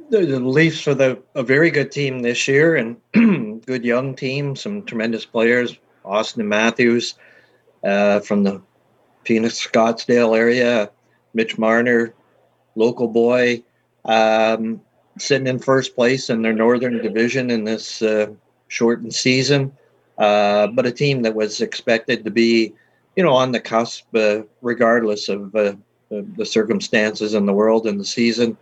the, 0.09 0.25
the 0.25 0.39
Leafs 0.39 0.87
are 0.87 0.93
the, 0.93 1.21
a 1.33 1.41
very 1.41 1.71
good 1.71 1.91
team 1.91 2.19
this 2.19 2.47
year 2.47 2.75
and 2.75 2.97
good 3.65 3.83
young 3.83 4.15
team, 4.15 4.55
some 4.55 4.83
tremendous 4.83 5.25
players. 5.25 5.77
Auston 6.05 6.45
Matthews 6.45 7.15
uh, 7.83 8.19
from 8.19 8.43
the 8.43 8.61
Phoenix 9.25 9.67
Scottsdale 9.67 10.37
area, 10.37 10.91
Mitch 11.33 11.57
Marner, 11.57 12.13
local 12.77 13.07
boy, 13.07 13.63
um, 14.05 14.81
sitting 15.17 15.47
in 15.47 15.59
first 15.59 15.95
place 15.95 16.29
in 16.29 16.41
their 16.41 16.53
Northern 16.53 17.01
Division 17.01 17.49
in 17.49 17.63
this 17.63 18.01
uh, 18.01 18.27
shortened 18.67 19.13
season 19.13 19.71
uh, 20.17 20.67
but 20.67 20.85
a 20.85 20.91
team 20.91 21.21
that 21.21 21.35
was 21.35 21.61
expected 21.61 22.23
to 22.23 22.31
be, 22.31 22.73
you 23.15 23.23
know, 23.23 23.33
on 23.33 23.51
the 23.51 23.59
cusp, 23.59 24.03
uh, 24.15 24.41
regardless 24.61 25.29
of 25.29 25.55
uh, 25.55 25.73
the 26.09 26.45
circumstances 26.45 27.33
in 27.33 27.45
the 27.45 27.53
world 27.53 27.85
and 27.85 27.99
the 27.99 28.05
season. 28.05 28.57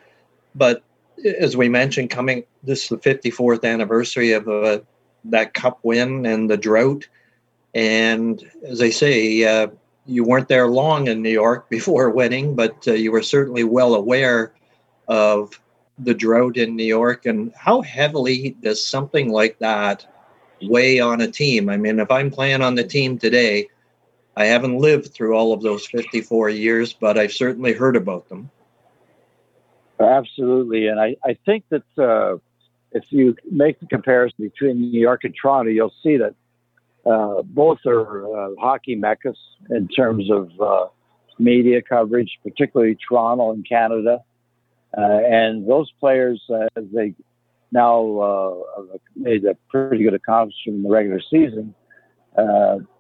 But 0.54 0.84
as 1.24 1.56
we 1.56 1.70
mentioned, 1.70 2.10
coming 2.10 2.44
this 2.64 2.84
is 2.84 2.90
the 2.90 2.98
54th 2.98 3.64
anniversary 3.64 4.34
of 4.34 4.48
uh, 4.50 4.80
that 5.26 5.54
Cup 5.54 5.80
win 5.84 6.26
and 6.26 6.50
the 6.50 6.58
drought. 6.58 7.08
And 7.74 8.44
as 8.68 8.82
I 8.82 8.90
say, 8.90 9.44
uh, 9.44 9.68
you 10.06 10.24
weren't 10.24 10.48
there 10.48 10.68
long 10.68 11.08
in 11.08 11.22
New 11.22 11.30
York 11.30 11.70
before 11.70 12.10
winning, 12.10 12.56
but 12.56 12.88
uh, 12.88 12.94
you 12.94 13.12
were 13.12 13.24
certainly 13.24 13.64
well 13.64 13.96
aware 13.96 14.54
of 15.08 15.60
the 16.00 16.14
drought 16.14 16.58
in 16.58 16.76
New 16.76 16.84
York. 16.84 17.26
And 17.26 17.54
how 17.56 17.82
heavily 17.82 18.56
does 18.62 18.86
something 18.86 19.30
like 19.30 19.60
that 19.60 20.06
weigh 20.62 21.00
on 21.00 21.22
a 21.22 21.28
team. 21.28 21.70
I 21.70 21.78
mean, 21.78 22.00
if 22.00 22.12
I'm 22.12 22.32
playing 22.32 22.62
on 22.62 22.76
the 22.76 22.84
team 22.84 23.18
today, 23.18 23.68
I 24.38 24.46
haven't 24.46 24.78
lived 24.78 25.14
through 25.14 25.36
all 25.36 25.54
of 25.54 25.62
those 25.62 25.86
54 25.88 26.50
years, 26.50 26.94
but 26.94 27.18
I've 27.18 27.32
certainly 27.32 27.74
heard 27.74 27.96
about 27.96 28.28
them. 28.30 28.50
Absolutely. 30.00 30.88
And 30.88 31.00
I, 31.00 31.16
I 31.24 31.38
think 31.46 31.64
that 31.70 31.84
uh, 31.98 32.38
if 32.92 33.06
you 33.12 33.36
make 33.50 33.80
the 33.80 33.88
comparison 33.88 34.44
between 34.44 34.92
New 34.92 35.00
York 35.00 35.24
and 35.24 35.34
Toronto, 35.40 35.72
you'll 35.72 35.94
see 36.04 36.18
that 36.18 36.36
uh, 37.06 37.44
both 37.44 37.80
are 37.86 38.26
uh, 38.26 38.50
hockey 38.60 38.96
meccas 38.96 39.38
in 39.70 39.88
terms 39.88 40.30
of 40.32 40.50
uh, 40.60 40.88
media 41.38 41.82
coverage, 41.82 42.40
particularly 42.44 42.98
Toronto 43.08 43.52
and 43.52 43.68
Canada. 43.68 44.24
Uh, 44.98 45.02
and 45.02 45.70
those 45.70 45.92
players, 46.00 46.42
uh, 46.50 46.68
as 46.76 46.86
they 46.94 47.14
now 47.72 48.64
made 49.16 49.44
a 49.46 49.56
pretty 49.70 50.04
good 50.04 50.14
accomplishment 50.14 50.78
in 50.78 50.84
the 50.84 50.90
regular 50.90 51.22
season. 51.30 51.76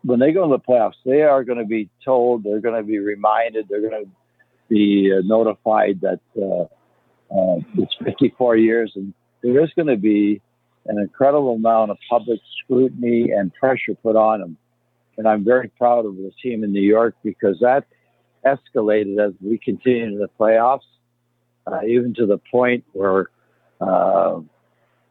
When 0.03 0.19
they 0.19 0.33
go 0.33 0.49
to 0.49 0.57
the 0.57 0.59
playoffs, 0.59 0.95
they 1.05 1.21
are 1.21 1.43
going 1.43 1.59
to 1.59 1.65
be 1.65 1.89
told, 2.03 2.43
they're 2.43 2.59
going 2.59 2.75
to 2.75 2.83
be 2.85 2.99
reminded, 2.99 3.67
they're 3.69 3.81
going 3.81 4.03
to 4.03 4.09
be 4.69 5.09
notified 5.23 6.01
that 6.01 6.19
it's 7.75 7.95
54 8.03 8.57
years, 8.57 8.91
and 8.95 9.13
there 9.41 9.63
is 9.63 9.71
going 9.75 9.87
to 9.87 9.97
be 9.97 10.41
an 10.87 10.99
incredible 10.99 11.55
amount 11.55 11.91
of 11.91 11.97
public 12.09 12.39
scrutiny 12.63 13.31
and 13.31 13.53
pressure 13.53 13.95
put 14.01 14.15
on 14.15 14.39
them. 14.39 14.57
And 15.17 15.27
I'm 15.27 15.43
very 15.43 15.69
proud 15.69 16.05
of 16.05 16.15
the 16.15 16.31
team 16.41 16.63
in 16.63 16.73
New 16.73 16.81
York 16.81 17.15
because 17.23 17.57
that 17.61 17.85
escalated 18.45 19.25
as 19.25 19.33
we 19.41 19.57
continued 19.57 20.19
the 20.19 20.29
playoffs, 20.39 20.81
uh, 21.65 21.79
even 21.87 22.13
to 22.15 22.25
the 22.25 22.37
point 22.51 22.83
where, 22.93 23.29
uh, 23.81 24.39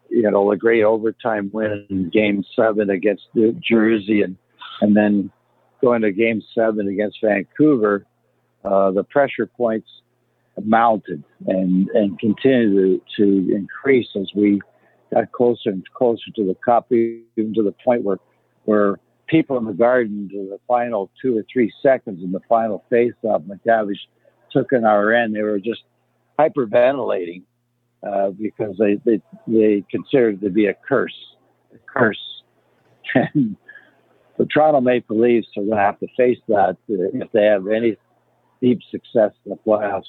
you 0.09 0.29
know, 0.29 0.49
the 0.49 0.57
great 0.57 0.83
overtime 0.83 1.49
win 1.51 1.85
in 1.89 2.09
game 2.09 2.43
seven 2.55 2.89
against 2.89 3.23
New 3.33 3.59
Jersey 3.67 4.21
and, 4.21 4.37
and 4.81 4.95
then 4.95 5.31
going 5.81 6.03
to 6.03 6.11
game 6.11 6.41
seven 6.53 6.87
against 6.87 7.17
Vancouver, 7.21 8.05
uh, 8.63 8.91
the 8.91 9.03
pressure 9.03 9.47
points 9.47 9.89
mounted 10.63 11.23
and, 11.47 11.89
and 11.89 12.17
continued 12.19 13.01
to, 13.17 13.23
to 13.23 13.55
increase 13.55 14.07
as 14.15 14.31
we 14.35 14.61
got 15.15 15.31
closer 15.31 15.69
and 15.69 15.83
closer 15.93 16.31
to 16.35 16.45
the 16.45 16.55
cup, 16.65 16.91
even 16.91 17.53
to 17.53 17.63
the 17.63 17.73
point 17.83 18.03
where, 18.03 18.17
where 18.65 18.99
people 19.27 19.57
in 19.57 19.65
the 19.65 19.73
garden 19.73 20.29
to 20.31 20.49
the 20.49 20.59
final 20.67 21.09
two 21.21 21.37
or 21.37 21.43
three 21.51 21.71
seconds 21.81 22.23
in 22.23 22.31
the 22.31 22.41
final 22.47 22.83
face-off, 22.89 23.41
MacTavish 23.43 23.99
took 24.51 24.71
an 24.71 24.85
end. 24.85 25.35
They 25.35 25.41
were 25.41 25.59
just 25.59 25.83
hyperventilating 26.39 27.43
uh, 28.05 28.29
because 28.31 28.75
they, 28.77 28.99
they 29.05 29.21
they 29.47 29.83
considered 29.89 30.35
it 30.35 30.45
to 30.45 30.51
be 30.51 30.67
a 30.67 30.73
curse, 30.87 31.15
a 31.73 31.77
curse. 31.91 32.19
And 33.13 33.55
the 34.37 34.45
Toronto 34.45 34.81
Maple 34.81 35.21
Leafs 35.21 35.47
are 35.55 35.63
going 35.63 35.77
to 35.77 35.83
have 35.83 35.99
to 35.99 36.07
face 36.17 36.39
that 36.47 36.75
if 36.89 37.31
they 37.31 37.45
have 37.45 37.67
any 37.67 37.95
deep 38.61 38.79
success 38.91 39.31
in 39.45 39.51
the 39.51 39.57
playoffs 39.65 40.03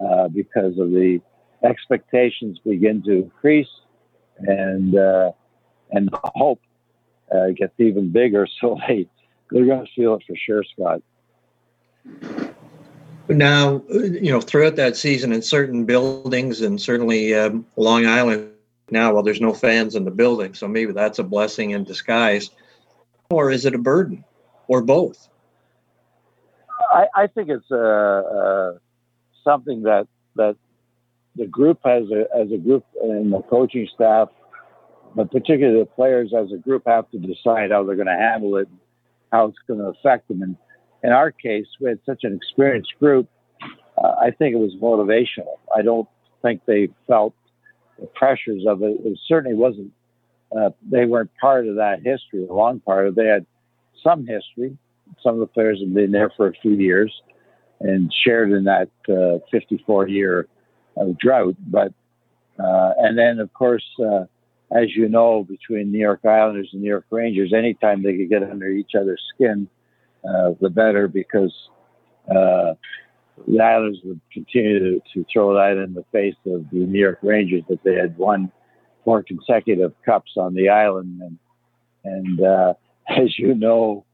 uh, 0.00 0.28
because 0.28 0.78
of 0.78 0.90
the 0.90 1.20
expectations 1.64 2.58
begin 2.64 3.02
to 3.04 3.12
increase 3.22 3.68
and 4.38 4.96
uh, 4.96 5.32
and 5.90 6.08
the 6.10 6.20
hope 6.34 6.60
uh, 7.34 7.48
gets 7.56 7.74
even 7.78 8.10
bigger. 8.10 8.46
So 8.60 8.78
they 8.86 9.08
they're 9.50 9.66
going 9.66 9.86
to 9.86 9.92
feel 9.92 10.14
it 10.14 10.22
for 10.26 10.36
sure, 10.36 10.64
Scott. 10.64 11.02
Now, 13.28 13.82
you 13.90 14.30
know, 14.30 14.40
throughout 14.40 14.76
that 14.76 14.96
season, 14.96 15.32
in 15.32 15.42
certain 15.42 15.84
buildings, 15.84 16.60
and 16.60 16.80
certainly 16.80 17.34
um, 17.34 17.66
Long 17.76 18.06
Island 18.06 18.52
now, 18.90 19.12
well, 19.12 19.22
there's 19.22 19.40
no 19.40 19.52
fans 19.52 19.96
in 19.96 20.04
the 20.04 20.12
building, 20.12 20.54
so 20.54 20.68
maybe 20.68 20.92
that's 20.92 21.18
a 21.18 21.24
blessing 21.24 21.70
in 21.70 21.82
disguise, 21.82 22.50
or 23.30 23.50
is 23.50 23.64
it 23.66 23.74
a 23.74 23.78
burden, 23.78 24.24
or 24.68 24.80
both? 24.82 25.28
I, 26.92 27.06
I 27.14 27.26
think 27.26 27.48
it's 27.48 27.70
uh, 27.70 27.76
uh, 27.76 28.72
something 29.42 29.82
that 29.82 30.06
that 30.36 30.56
the 31.36 31.46
group 31.46 31.78
has 31.84 32.04
a, 32.10 32.26
as 32.36 32.50
a 32.52 32.56
group 32.56 32.84
and 33.02 33.32
the 33.32 33.42
coaching 33.42 33.88
staff, 33.94 34.28
but 35.14 35.30
particularly 35.30 35.80
the 35.80 35.86
players 35.86 36.32
as 36.36 36.52
a 36.52 36.56
group 36.56 36.84
have 36.86 37.10
to 37.10 37.18
decide 37.18 37.70
how 37.70 37.84
they're 37.84 37.96
going 37.96 38.06
to 38.06 38.12
handle 38.12 38.56
it, 38.56 38.68
how 39.32 39.46
it's 39.46 39.58
going 39.66 39.80
to 39.80 39.86
affect 39.86 40.28
them. 40.28 40.42
And 40.42 40.56
in 41.02 41.12
our 41.12 41.30
case, 41.30 41.66
we 41.80 41.88
had 41.88 42.00
such 42.06 42.24
an 42.24 42.34
experienced 42.34 42.92
group. 42.98 43.28
Uh, 43.62 44.14
I 44.20 44.30
think 44.30 44.54
it 44.54 44.58
was 44.58 44.74
motivational. 44.80 45.58
I 45.74 45.82
don't 45.82 46.08
think 46.42 46.62
they 46.66 46.88
felt 47.06 47.34
the 47.98 48.06
pressures 48.06 48.64
of 48.66 48.82
it. 48.82 48.98
It 49.04 49.18
certainly 49.26 49.56
wasn't. 49.56 49.92
Uh, 50.56 50.70
they 50.88 51.06
weren't 51.06 51.30
part 51.40 51.66
of 51.66 51.76
that 51.76 51.98
history, 52.04 52.46
a 52.46 52.52
long 52.52 52.80
part 52.80 53.06
of. 53.06 53.12
It. 53.12 53.16
They 53.16 53.26
had 53.26 53.46
some 54.02 54.26
history. 54.26 54.76
Some 55.22 55.34
of 55.34 55.40
the 55.40 55.46
players 55.46 55.80
had 55.80 55.94
been 55.94 56.12
there 56.12 56.30
for 56.36 56.48
a 56.48 56.52
few 56.52 56.72
years 56.72 57.12
and 57.80 58.12
shared 58.24 58.52
in 58.52 58.64
that 58.64 58.90
uh, 59.08 59.38
54 59.50 60.08
year 60.08 60.48
of 60.96 61.18
drought. 61.18 61.56
But 61.66 61.92
uh, 62.58 62.92
and 62.98 63.18
then 63.18 63.38
of 63.38 63.52
course, 63.52 63.84
uh, 64.00 64.24
as 64.72 64.94
you 64.94 65.08
know, 65.08 65.44
between 65.44 65.92
New 65.92 65.98
York 65.98 66.24
Islanders 66.24 66.70
and 66.72 66.82
New 66.82 66.88
York 66.88 67.06
Rangers, 67.10 67.52
anytime 67.52 68.02
they 68.02 68.16
could 68.16 68.28
get 68.28 68.42
under 68.42 68.68
each 68.68 68.92
other's 68.98 69.22
skin, 69.34 69.68
uh, 70.28 70.52
the 70.60 70.70
better 70.70 71.06
because 71.06 71.54
uh, 72.30 72.74
the 73.46 73.60
Islanders 73.60 74.00
would 74.04 74.20
continue 74.32 74.78
to, 74.78 75.00
to, 75.14 75.26
throw 75.32 75.54
that 75.54 75.80
in 75.82 75.94
the 75.94 76.04
face 76.10 76.34
of 76.46 76.68
the 76.70 76.78
New 76.78 76.98
York 76.98 77.18
Rangers 77.22 77.62
that 77.68 77.82
they 77.84 77.94
had 77.94 78.16
won 78.16 78.50
four 79.04 79.22
consecutive 79.22 79.92
cups 80.04 80.32
on 80.36 80.54
the 80.54 80.68
island, 80.68 81.20
and 81.22 81.38
and 82.04 82.40
uh, 82.40 82.74
as 83.08 83.38
you 83.38 83.54
know. 83.54 84.04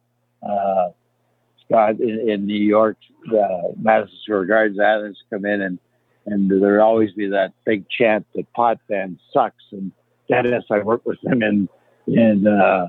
Scott 1.64 2.00
in, 2.00 2.28
in 2.28 2.46
New 2.46 2.60
York, 2.60 2.96
uh, 3.28 3.68
Madison 3.80 4.18
Square 4.24 4.46
Garden 4.46 4.80
Islanders 4.80 5.22
come 5.30 5.44
in 5.44 5.62
and 5.62 5.78
and 6.26 6.50
there'd 6.50 6.80
always 6.80 7.12
be 7.12 7.28
that 7.28 7.52
big 7.64 7.84
chant 7.88 8.26
that 8.34 8.52
pot 8.52 8.78
band 8.88 9.18
sucks. 9.32 9.64
And 9.72 9.92
Denis, 10.28 10.64
I 10.70 10.78
worked 10.80 11.06
with 11.06 11.18
him 11.24 11.42
in 11.42 11.68
in 12.06 12.46
uh, 12.46 12.88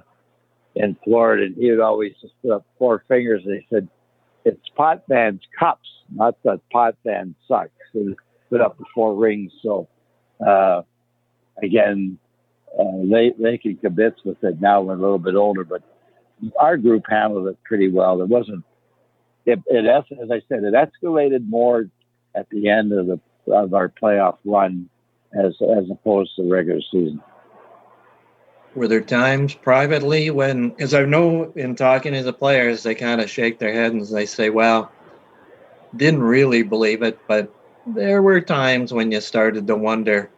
in 0.75 0.95
Florida, 1.03 1.45
and 1.45 1.55
he 1.55 1.69
would 1.71 1.79
always 1.79 2.13
just 2.21 2.33
put 2.41 2.51
up 2.51 2.65
four 2.77 3.03
fingers 3.07 3.41
and 3.45 3.55
he 3.55 3.67
said, 3.69 3.87
"It's 4.45 4.69
Potvin's 4.77 5.41
cups, 5.57 5.89
not 6.11 6.35
that 6.43 6.61
Potvin 6.71 7.35
sucks." 7.47 7.71
He 7.91 8.15
put 8.49 8.61
up 8.61 8.77
the 8.77 8.85
four 8.93 9.15
rings. 9.15 9.51
So 9.61 9.87
uh, 10.45 10.83
again, 11.61 12.17
uh, 12.79 13.01
they 13.09 13.33
they 13.37 13.57
can 13.57 13.77
kibitz 13.77 14.23
with 14.23 14.43
it 14.43 14.61
now. 14.61 14.81
We're 14.81 14.93
a 14.93 14.97
little 14.97 15.19
bit 15.19 15.35
older, 15.35 15.63
but 15.63 15.83
our 16.59 16.77
group 16.77 17.03
handled 17.09 17.47
it 17.47 17.57
pretty 17.63 17.89
well. 17.89 18.21
It 18.21 18.29
wasn't. 18.29 18.63
It, 19.45 19.59
it 19.67 19.85
as 19.85 20.31
I 20.31 20.41
said, 20.47 20.63
it 20.63 20.73
escalated 20.73 21.49
more 21.49 21.89
at 22.35 22.49
the 22.49 22.69
end 22.69 22.91
of 22.93 23.07
the 23.07 23.19
of 23.47 23.73
our 23.73 23.89
playoff 23.89 24.37
run 24.45 24.89
as 25.33 25.53
as 25.61 25.89
opposed 25.89 26.35
to 26.35 26.43
the 26.43 26.49
regular 26.49 26.81
season. 26.91 27.21
Were 28.75 28.87
there 28.87 29.01
times 29.01 29.53
privately 29.53 30.31
when, 30.31 30.73
as 30.79 30.95
I 30.95 31.05
know 31.05 31.51
in 31.55 31.75
talking 31.75 32.13
to 32.13 32.23
the 32.23 32.33
players, 32.33 32.81
they 32.81 32.95
kind 32.95 33.21
of 33.21 33.29
shake 33.29 33.59
their 33.59 33.73
head 33.73 33.93
and 33.93 34.05
they 34.07 34.25
say, 34.25 34.49
"Well, 34.49 34.91
didn't 35.95 36.23
really 36.23 36.63
believe 36.63 37.03
it," 37.03 37.19
but 37.27 37.53
there 37.85 38.21
were 38.21 38.41
times 38.41 38.93
when 38.93 39.11
you 39.11 39.21
started 39.21 39.67
to 39.67 39.75
wonder. 39.75 40.29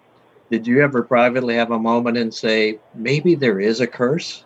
Did 0.51 0.67
you 0.67 0.83
ever 0.83 1.03
privately 1.03 1.55
have 1.55 1.71
a 1.71 1.79
moment 1.79 2.17
and 2.17 2.33
say, 2.33 2.79
maybe 2.93 3.35
there 3.35 3.59
is 3.59 3.81
a 3.81 3.87
curse? 3.87 4.45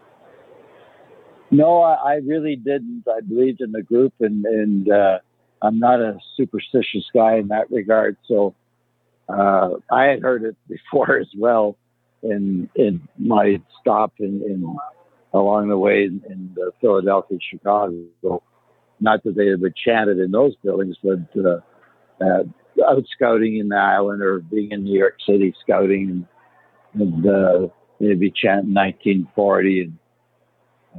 No, 1.51 1.81
I, 1.81 1.93
I 1.93 2.15
really 2.15 2.55
didn't. 2.55 3.03
I 3.07 3.21
believed 3.21 3.61
in 3.61 3.71
the 3.71 3.81
group, 3.81 4.13
and 4.19 4.45
and 4.45 4.91
uh, 4.91 5.19
I'm 5.61 5.79
not 5.79 5.99
a 5.99 6.17
superstitious 6.37 7.05
guy 7.13 7.37
in 7.37 7.49
that 7.49 7.69
regard. 7.69 8.17
So 8.27 8.55
uh, 9.27 9.71
I 9.91 10.05
had 10.05 10.21
heard 10.21 10.43
it 10.43 10.55
before 10.67 11.17
as 11.17 11.29
well 11.37 11.77
in 12.23 12.69
in 12.75 13.07
my 13.17 13.61
stop 13.79 14.13
in, 14.19 14.41
in 14.43 14.77
along 15.33 15.69
the 15.69 15.77
way 15.77 16.03
in, 16.03 16.21
in 16.29 16.55
Philadelphia, 16.81 17.37
Chicago. 17.49 18.41
Not 18.99 19.23
that 19.23 19.35
they 19.35 19.47
had 19.47 19.61
been 19.61 19.73
chanted 19.75 20.19
in 20.19 20.31
those 20.31 20.55
buildings, 20.63 20.97
but 21.01 21.19
uh, 21.37 21.59
uh, 22.21 22.43
out 22.85 23.05
scouting 23.15 23.57
in 23.57 23.69
the 23.69 23.77
island 23.77 24.21
or 24.21 24.39
being 24.39 24.71
in 24.71 24.83
New 24.83 24.97
York 24.97 25.17
City 25.25 25.53
scouting, 25.61 26.25
and, 26.93 27.01
and 27.01 27.27
uh, 27.27 27.67
they'd 27.99 28.19
be 28.19 28.31
chanting 28.31 28.73
1940 28.73 29.81
and 29.81 29.97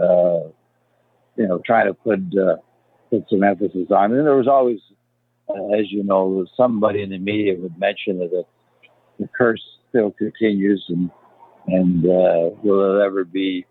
uh, 0.01 0.49
you 1.37 1.47
know 1.47 1.61
trying 1.65 1.87
to 1.87 1.95
put 1.95 2.21
uh, 2.39 2.57
put 3.11 3.29
some 3.29 3.43
emphasis 3.43 3.89
on. 3.91 4.13
And 4.13 4.27
there 4.27 4.37
was 4.37 4.49
always, 4.49 4.79
uh, 5.49 5.79
as 5.79 5.91
you 5.91 6.05
know, 6.05 6.47
somebody 6.57 7.03
in 7.03 7.11
the 7.11 7.19
media 7.19 7.55
would 7.59 7.79
mention 7.79 8.19
that 8.19 8.45
the 9.19 9.29
curse 9.37 9.63
still 9.89 10.13
continues, 10.13 10.85
and 10.89 11.11
and 11.67 12.05
uh, 12.07 12.51
will 12.63 13.01
it 13.01 13.05
ever 13.05 13.25
be? 13.25 13.67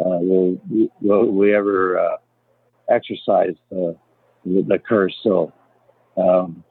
Uh, 0.00 0.18
will, 0.20 0.60
will 1.00 1.26
we 1.26 1.54
ever 1.54 1.98
uh, 1.98 2.16
exercise 2.88 3.54
the, 3.70 3.96
the 4.44 4.78
curse? 4.78 5.14
So 5.22 5.52
um, 6.16 6.62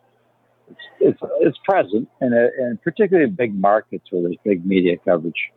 it's, 0.69 0.79
it's, 0.99 1.19
it's 1.41 1.57
present, 1.63 2.09
and 2.21 2.33
and 2.33 2.81
particularly 2.81 3.29
big 3.29 3.53
markets 3.53 4.05
where 4.11 4.23
there's 4.23 4.37
big 4.43 4.65
media 4.65 4.97
coverage. 4.97 5.51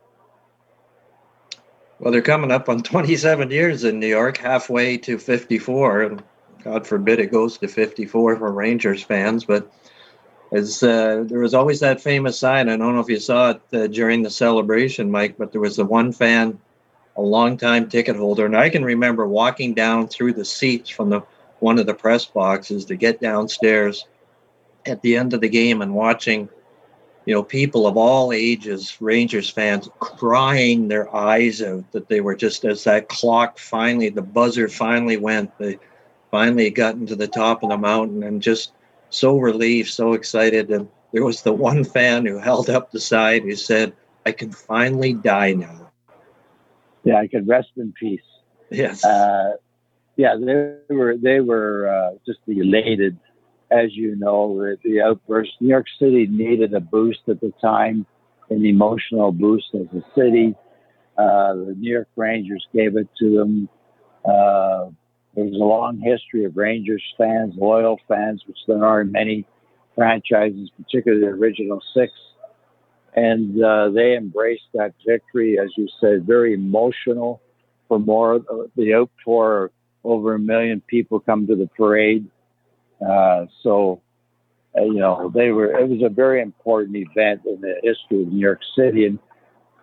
Well, 1.99 2.11
they're 2.11 2.23
coming 2.23 2.51
up 2.51 2.67
on 2.67 2.81
27 2.81 3.51
years 3.51 3.83
in 3.83 3.99
New 3.99 4.07
York, 4.07 4.37
halfway 4.37 4.97
to 4.97 5.19
54, 5.19 6.01
and 6.01 6.23
God 6.63 6.85
forbid 6.85 7.19
it 7.19 7.31
goes 7.31 7.57
to 7.59 7.67
54 7.67 8.37
for 8.37 8.51
Rangers 8.51 9.03
fans, 9.03 9.45
but 9.45 9.71
as 10.51 10.83
uh, 10.83 11.23
there 11.25 11.39
was 11.39 11.53
always 11.53 11.79
that 11.79 12.01
famous 12.01 12.37
sign. 12.37 12.69
I 12.69 12.77
don't 12.77 12.93
know 12.93 13.01
if 13.01 13.09
you 13.09 13.19
saw 13.19 13.51
it 13.51 13.61
uh, 13.73 13.87
during 13.87 14.21
the 14.21 14.29
celebration, 14.29 15.09
Mike, 15.09 15.37
but 15.37 15.51
there 15.51 15.61
was 15.61 15.77
the 15.77 15.85
one 15.85 16.11
fan, 16.11 16.59
a 17.15 17.21
long-time 17.21 17.89
ticket 17.89 18.15
holder, 18.15 18.45
and 18.45 18.57
I 18.57 18.69
can 18.69 18.83
remember 18.83 19.27
walking 19.27 19.73
down 19.73 20.07
through 20.07 20.33
the 20.33 20.45
seats 20.45 20.89
from 20.89 21.09
the 21.09 21.21
one 21.59 21.77
of 21.77 21.85
the 21.85 21.93
press 21.93 22.25
boxes 22.25 22.85
to 22.85 22.95
get 22.95 23.21
downstairs 23.21 24.05
at 24.87 25.01
the 25.03 25.15
end 25.15 25.33
of 25.33 25.41
the 25.41 25.49
game 25.49 25.83
and 25.83 25.93
watching, 25.93 26.49
you 27.25 27.35
know, 27.35 27.43
people 27.43 27.85
of 27.85 27.97
all 27.97 28.33
ages, 28.33 28.97
Rangers 28.99 29.47
fans, 29.47 29.87
crying 29.99 30.87
their 30.87 31.15
eyes 31.15 31.61
out 31.61 31.89
that 31.91 32.07
they 32.07 32.19
were 32.19 32.35
just 32.35 32.65
as 32.65 32.83
that 32.85 33.09
clock 33.09 33.59
finally, 33.59 34.09
the 34.09 34.23
buzzer 34.23 34.67
finally 34.67 35.17
went. 35.17 35.51
Finally 36.31 36.69
gotten 36.69 37.05
to 37.05 37.15
the 37.15 37.27
top 37.27 37.61
of 37.61 37.69
the 37.69 37.77
mountain 37.77 38.23
and 38.23 38.41
just 38.41 38.71
so 39.09 39.37
relieved, 39.37 39.89
so 39.89 40.13
excited. 40.13 40.71
And 40.71 40.87
there 41.11 41.25
was 41.25 41.41
the 41.43 41.53
one 41.53 41.83
fan 41.83 42.25
who 42.25 42.37
held 42.37 42.69
up 42.69 42.91
the 42.91 42.99
side 42.99 43.43
who 43.43 43.55
said, 43.55 43.93
I 44.25 44.31
can 44.31 44.51
finally 44.51 45.13
die 45.13 45.53
now. 45.53 45.91
Yeah, 47.03 47.17
I 47.17 47.27
can 47.27 47.45
rest 47.45 47.69
in 47.75 47.93
peace. 47.93 48.21
Yes. 48.69 49.03
Uh, 49.03 49.53
yeah, 50.15 50.35
they 50.39 50.93
were 50.93 51.17
they 51.17 51.39
were 51.39 51.87
uh, 51.87 52.17
just 52.25 52.39
elated, 52.47 53.17
as 53.71 53.95
you 53.95 54.15
know, 54.15 54.75
the 54.83 55.01
outburst. 55.01 55.51
New 55.59 55.69
York 55.69 55.87
City 55.99 56.27
needed 56.27 56.73
a 56.73 56.79
boost 56.79 57.21
at 57.27 57.41
the 57.41 57.51
time, 57.59 58.05
an 58.49 58.65
emotional 58.65 59.31
boost 59.31 59.73
as 59.73 59.87
a 59.93 60.03
city. 60.15 60.53
Uh, 61.17 61.53
the 61.53 61.75
New 61.77 61.91
York 61.91 62.09
Rangers 62.15 62.65
gave 62.73 62.95
it 62.95 63.07
to 63.19 63.35
them. 63.35 63.69
Uh, 65.37 65.43
there's 65.43 65.55
a 65.55 65.63
long 65.63 65.99
history 65.99 66.45
of 66.45 66.57
Rangers 66.57 67.03
fans, 67.17 67.53
loyal 67.57 67.99
fans, 68.07 68.43
which 68.47 68.57
there 68.67 68.83
are 68.85 69.01
in 69.01 69.11
many 69.11 69.45
franchises, 69.95 70.69
particularly 70.77 71.23
the 71.25 71.31
original 71.31 71.81
six. 71.93 72.11
And 73.13 73.61
uh, 73.61 73.89
they 73.89 74.15
embraced 74.15 74.69
that 74.73 74.93
victory, 75.05 75.59
as 75.59 75.69
you 75.75 75.87
said, 75.99 76.25
very 76.25 76.53
emotional. 76.53 77.41
For 77.87 77.99
more, 77.99 78.39
the 78.77 78.93
outpour, 78.95 79.71
over 80.03 80.35
a 80.35 80.39
million 80.39 80.81
people 80.81 81.19
come 81.19 81.45
to 81.47 81.55
the 81.55 81.67
parade. 81.67 82.25
Uh, 83.05 83.47
so, 83.63 84.01
uh, 84.77 84.83
you 84.83 84.99
know, 84.99 85.29
they 85.33 85.51
were. 85.51 85.77
It 85.77 85.89
was 85.89 86.01
a 86.03 86.09
very 86.09 86.41
important 86.41 86.95
event 86.95 87.41
in 87.45 87.59
the 87.59 87.75
history 87.83 88.23
of 88.23 88.31
New 88.31 88.39
York 88.39 88.61
City, 88.77 89.05
and 89.05 89.19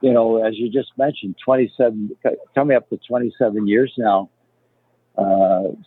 you 0.01 0.13
know, 0.13 0.43
as 0.43 0.55
you 0.57 0.71
just 0.71 0.93
mentioned, 0.97 1.35
27, 1.45 2.17
coming 2.55 2.77
up 2.77 2.89
to 2.89 2.99
27 3.07 3.67
years 3.67 3.93
now 3.99 4.31
uh, 4.31 4.38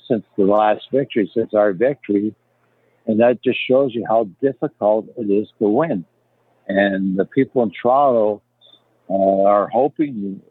since 0.08 0.26
the 0.38 0.44
last 0.44 0.84
victory, 0.92 1.30
since 1.34 1.54
our 1.54 1.74
victory, 1.74 2.36
and 3.08 3.20
that 3.20 3.44
just 3.44 3.60
shows 3.68 3.94
you 3.94 4.06
how 4.08 4.30
difficult 4.42 5.06
it 5.18 5.32
is 5.32 5.48
to 5.60 5.68
win. 5.68 6.06
And 6.68 7.18
the 7.18 7.26
people 7.26 7.64
in 7.64 7.72
Toronto 7.72 8.42
uh, 9.10 9.44
are 9.44 9.68
hoping, 9.68 10.42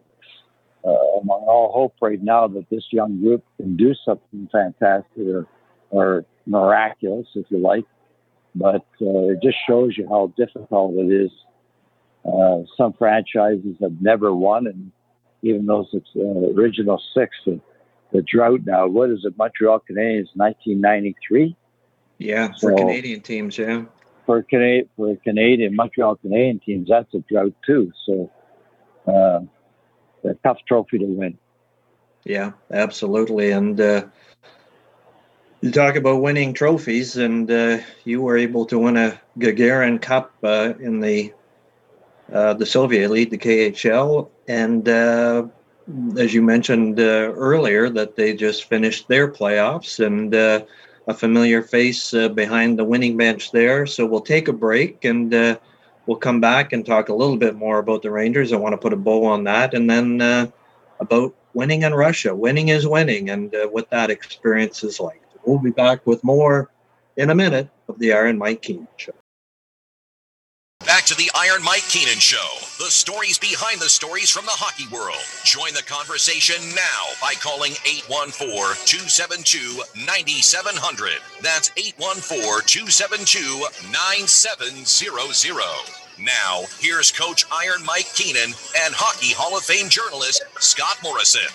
uh, 0.84 1.20
among 1.20 1.42
all 1.46 1.72
hope 1.72 1.94
right 2.02 2.22
now, 2.22 2.48
that 2.48 2.68
this 2.70 2.84
young 2.90 3.20
group 3.20 3.44
can 3.56 3.76
do 3.76 3.94
something 4.04 4.48
fantastic 4.50 5.26
or, 5.26 5.46
or 5.90 6.24
miraculous, 6.46 7.26
if 7.34 7.46
you 7.50 7.58
like. 7.58 7.84
But 8.54 8.86
uh, 9.00 9.30
it 9.32 9.42
just 9.42 9.56
shows 9.68 9.96
you 9.96 10.08
how 10.08 10.32
difficult 10.36 10.94
it 10.96 11.12
is. 11.24 11.30
Uh, 12.24 12.64
some 12.76 12.92
franchises 12.94 13.76
have 13.80 14.00
never 14.00 14.34
won, 14.34 14.66
and 14.66 14.90
even 15.42 15.64
those 15.66 15.86
uh, 15.94 16.20
original 16.54 17.00
six, 17.14 17.34
the, 17.46 17.60
the 18.12 18.22
drought 18.22 18.60
now, 18.64 18.86
what 18.86 19.10
is 19.10 19.24
it, 19.24 19.36
Montreal 19.38 19.80
Canadiens, 19.88 20.28
1993? 20.34 21.56
Yeah, 22.18 22.48
for 22.48 22.70
so, 22.70 22.76
Canadian 22.76 23.20
teams, 23.20 23.56
yeah. 23.56 23.84
For 24.26 24.42
Canadian, 24.42 24.88
for 24.96 25.16
Canadian 25.16 25.74
Montreal 25.74 26.16
Canadian 26.16 26.60
teams, 26.60 26.88
that's 26.88 27.12
a 27.14 27.20
drought 27.30 27.54
too. 27.64 27.92
So, 28.04 28.30
uh, 29.06 29.40
a 30.28 30.34
tough 30.44 30.58
trophy 30.66 30.98
to 30.98 31.06
win. 31.06 31.38
Yeah, 32.24 32.52
absolutely. 32.70 33.50
And 33.50 33.80
uh, 33.80 34.04
you 35.62 35.70
talk 35.70 35.96
about 35.96 36.20
winning 36.20 36.52
trophies, 36.52 37.16
and 37.16 37.50
uh, 37.50 37.78
you 38.04 38.20
were 38.20 38.36
able 38.36 38.66
to 38.66 38.78
win 38.78 38.96
a 38.96 39.20
Gagarin 39.38 40.00
Cup 40.00 40.32
uh, 40.42 40.74
in 40.78 41.00
the 41.00 41.32
uh, 42.32 42.54
the 42.54 42.66
Soviet 42.66 43.10
League, 43.10 43.30
the 43.30 43.38
KHL, 43.38 44.28
and 44.46 44.88
uh, 44.88 45.46
as 46.18 46.32
you 46.32 46.42
mentioned 46.42 47.00
earlier, 47.00 47.88
that 47.90 48.16
they 48.16 48.34
just 48.34 48.64
finished 48.64 49.08
their 49.08 49.30
playoffs 49.30 50.04
and 50.04 50.34
a 51.10 51.14
familiar 51.14 51.62
face 51.62 52.14
uh, 52.14 52.28
behind 52.28 52.78
the 52.78 52.84
winning 52.84 53.16
bench 53.16 53.52
there. 53.52 53.86
So 53.86 54.06
we'll 54.06 54.20
take 54.20 54.48
a 54.48 54.52
break 54.52 55.04
and 55.04 55.32
uh, 55.34 55.58
we'll 56.06 56.16
come 56.18 56.40
back 56.40 56.72
and 56.72 56.84
talk 56.84 57.08
a 57.08 57.14
little 57.14 57.36
bit 57.36 57.56
more 57.56 57.78
about 57.78 58.02
the 58.02 58.10
Rangers. 58.10 58.52
I 58.52 58.56
want 58.56 58.72
to 58.72 58.78
put 58.78 58.92
a 58.92 58.96
bow 58.96 59.24
on 59.24 59.44
that. 59.44 59.74
And 59.74 59.88
then 59.90 60.20
uh, 60.20 60.46
about 61.00 61.34
winning 61.54 61.82
in 61.82 61.94
Russia. 61.94 62.34
Winning 62.34 62.68
is 62.68 62.86
winning 62.86 63.30
and 63.30 63.54
uh, 63.54 63.66
what 63.66 63.90
that 63.90 64.10
experience 64.10 64.84
is 64.84 65.00
like. 65.00 65.22
We'll 65.44 65.58
be 65.58 65.70
back 65.70 66.06
with 66.06 66.22
more 66.22 66.70
in 67.16 67.30
a 67.30 67.34
minute 67.34 67.68
of 67.88 67.98
the 67.98 68.12
Iron 68.12 68.38
Mike 68.38 68.62
Keenan 68.62 68.86
Show. 68.96 69.19
Back 70.86 71.04
to 71.06 71.14
the 71.14 71.30
Iron 71.34 71.62
Mike 71.62 71.82
Keenan 71.82 72.20
Show. 72.20 72.48
The 72.78 72.90
stories 72.90 73.38
behind 73.38 73.80
the 73.80 73.90
stories 73.90 74.30
from 74.30 74.46
the 74.46 74.56
hockey 74.56 74.88
world. 74.88 75.20
Join 75.44 75.74
the 75.74 75.82
conversation 75.82 76.56
now 76.74 77.02
by 77.20 77.34
calling 77.34 77.72
814 77.84 78.80
272 78.88 79.82
9700. 80.08 81.20
That's 81.42 81.70
814 81.76 82.64
272 82.64 83.92
9700. 83.92 85.60
Now, 86.18 86.64
here's 86.80 87.12
Coach 87.12 87.44
Iron 87.52 87.84
Mike 87.84 88.08
Keenan 88.14 88.56
and 88.80 88.94
Hockey 88.96 89.34
Hall 89.36 89.58
of 89.58 89.62
Fame 89.62 89.90
journalist 89.90 90.42
Scott 90.60 90.96
Morrison. 91.02 91.52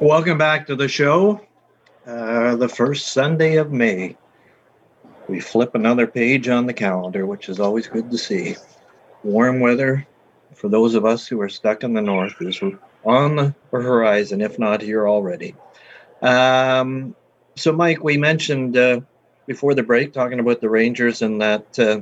Welcome 0.00 0.36
back 0.36 0.66
to 0.66 0.74
the 0.74 0.88
show. 0.88 1.40
Uh, 2.04 2.56
the 2.56 2.68
first 2.68 3.12
Sunday 3.12 3.54
of 3.54 3.70
May 3.70 4.16
we 5.28 5.40
flip 5.40 5.74
another 5.74 6.06
page 6.06 6.48
on 6.48 6.66
the 6.66 6.72
calendar, 6.72 7.26
which 7.26 7.48
is 7.48 7.60
always 7.60 7.86
good 7.86 8.10
to 8.10 8.18
see. 8.18 8.56
Warm 9.22 9.60
weather 9.60 10.06
for 10.54 10.68
those 10.68 10.94
of 10.94 11.04
us 11.04 11.26
who 11.26 11.40
are 11.40 11.48
stuck 11.48 11.82
in 11.82 11.94
the 11.94 12.02
north 12.02 12.34
is 12.40 12.60
on 13.04 13.36
the 13.36 13.54
horizon, 13.72 14.40
if 14.40 14.58
not 14.58 14.80
here 14.80 15.08
already. 15.08 15.54
Um, 16.22 17.14
so, 17.56 17.72
Mike, 17.72 18.02
we 18.02 18.16
mentioned 18.16 18.76
uh, 18.76 19.00
before 19.46 19.74
the 19.74 19.82
break 19.82 20.12
talking 20.12 20.40
about 20.40 20.60
the 20.60 20.70
Rangers 20.70 21.22
and 21.22 21.40
that 21.40 21.78
uh, 21.78 22.00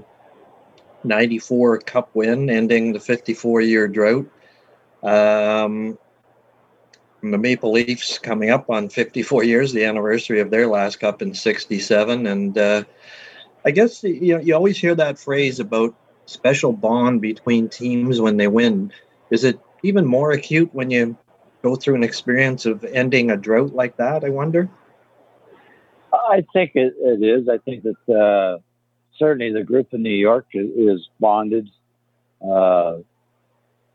94 1.04 1.78
Cup 1.78 2.11
win, 2.14 2.50
ending 2.50 2.92
the 2.92 3.00
54 3.00 3.61
year 3.61 3.88
drought. 3.88 4.30
Um, 5.02 5.98
the 7.30 7.38
Maple 7.38 7.72
Leafs 7.72 8.18
coming 8.18 8.50
up 8.50 8.68
on 8.68 8.88
54 8.88 9.44
years, 9.44 9.72
the 9.72 9.85
anniversary 9.85 10.40
of 10.40 10.50
their 10.50 10.66
last 10.66 10.98
cup 10.98 11.22
in 11.22 11.35
67. 11.35 12.26
And 12.26 12.58
uh, 12.58 12.82
I 13.64 13.70
guess 13.70 14.02
you 14.02 14.35
know, 14.35 14.40
you 14.40 14.54
always 14.54 14.76
hear 14.76 14.94
that 14.96 15.18
phrase 15.18 15.61
about 15.61 15.94
special 16.26 16.72
bond 16.72 17.20
between 17.20 17.68
teams 17.68 18.20
when 18.20 18.37
they 18.37 18.48
win. 18.48 18.92
Is 19.30 19.44
it 19.44 19.61
even 19.82 20.04
more 20.04 20.32
acute 20.32 20.74
when 20.74 20.90
you 20.90 21.16
go 21.62 21.76
through 21.76 21.94
an 21.94 22.02
experience 22.02 22.66
of 22.66 22.85
ending 22.85 23.30
a 23.30 23.37
drought 23.37 23.72
like 23.72 23.96
that? 23.98 24.24
I 24.24 24.30
wonder. 24.30 24.68
I 26.12 26.44
think 26.52 26.72
it, 26.74 26.94
it 26.98 27.22
is. 27.24 27.48
I 27.48 27.58
think 27.58 27.85
that 27.85 28.14
uh, 28.14 28.58
certainly 29.16 29.52
the 29.52 29.62
group 29.62 29.88
in 29.92 30.02
New 30.02 30.11
York 30.11 30.46
is, 30.52 31.08
bonded. 31.20 31.68
Uh, 32.44 32.98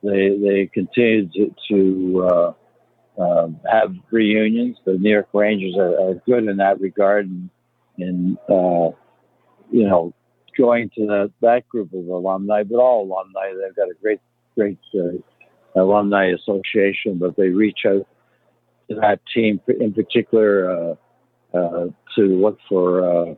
they 0.02 0.38
they 0.38 0.70
continue 0.74 1.28
to, 1.30 1.56
to 1.68 2.56
uh, 3.20 3.48
have 3.70 3.94
reunions. 4.12 4.78
The 4.86 4.94
New 4.94 5.12
York 5.12 5.30
Rangers 5.34 5.76
are, 5.78 6.10
are 6.10 6.14
good 6.26 6.46
in 6.48 6.58
that 6.58 6.80
regard, 6.80 7.28
and, 7.28 7.50
and 7.98 8.38
uh, 8.50 8.96
you 9.72 9.88
know, 9.88 10.14
going 10.58 10.90
to 10.96 11.06
the, 11.06 11.32
that 11.42 11.68
group 11.70 11.94
of 11.94 12.08
alumni, 12.08 12.64
but 12.64 12.78
all 12.78 13.04
alumni, 13.04 13.54
they've 13.62 13.76
got 13.76 13.90
a 13.90 13.94
great, 14.02 14.20
great 14.56 14.80
uh, 14.96 15.80
alumni 15.80 16.32
association, 16.32 17.18
but 17.20 17.36
they 17.38 17.50
reach 17.50 17.80
out 17.86 18.08
to 18.90 18.96
that 18.96 19.20
team 19.34 19.60
in 19.80 19.94
particular 19.94 20.72
uh, 20.72 20.96
uh, 21.58 21.86
to 22.16 22.22
look 22.22 22.58
for 22.68 23.04
uh, 23.04 23.34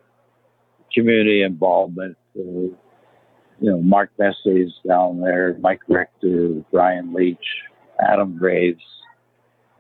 community 0.94 1.42
involvement. 1.42 2.18
you 2.36 2.78
know, 3.62 3.82
Mark 3.82 4.12
Messier's 4.18 4.74
down 4.88 5.20
there, 5.20 5.58
Mike 5.60 5.82
Richter, 5.88 6.64
Brian 6.72 7.14
Leetch, 7.14 7.38
Adam 8.00 8.38
Graves, 8.38 8.84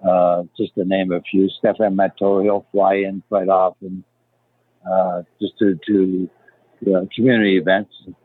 uh, 0.08 0.44
just 0.58 0.76
to 0.76 0.86
name 0.86 1.12
a 1.12 1.22
few. 1.22 1.50
Stéphane 1.64 1.96
Matteau, 1.96 2.44
he'll 2.44 2.66
fly 2.72 2.96
in 2.96 3.22
quite 3.30 3.50
often 3.50 4.04
uh, 4.90 5.24
just 5.42 5.54
to, 5.60 6.30
community 7.16 7.58
events. 7.58 7.92
It 8.08 8.16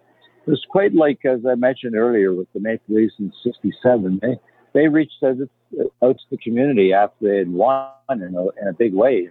was 0.51 0.64
quite 0.68 0.94
like, 0.94 1.24
as 1.24 1.40
I 1.48 1.55
mentioned 1.55 1.96
earlier, 1.96 2.34
with 2.34 2.48
the 2.53 2.61
Maple 2.61 2.94
Leafs 2.94 3.14
in 3.18 3.32
'67. 3.42 4.20
They 4.22 4.38
they 4.74 4.88
reached 4.88 5.22
out, 5.22 5.36
to 5.38 6.14
the 6.30 6.36
community 6.36 6.92
after 6.92 7.28
they 7.28 7.38
had 7.38 7.51
won 7.51 7.88
in 8.11 8.34
a, 8.34 8.42
in 8.61 8.68
a 8.68 8.72
big 8.72 8.92
way. 8.92 9.28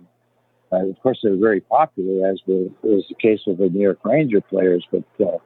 Uh, 0.72 0.90
of 0.90 1.00
course, 1.04 1.20
they 1.24 1.30
were 1.30 1.38
very 1.38 1.62
popular, 1.62 2.28
as 2.28 2.42
was, 2.48 2.72
was 2.82 3.06
the 3.10 3.16
case 3.16 3.42
with 3.46 3.60
the 3.60 3.70
New 3.70 3.82
York 3.82 4.00
Ranger 4.04 4.42
players. 4.42 4.86
But 4.92 5.04
uh, 5.20 5.38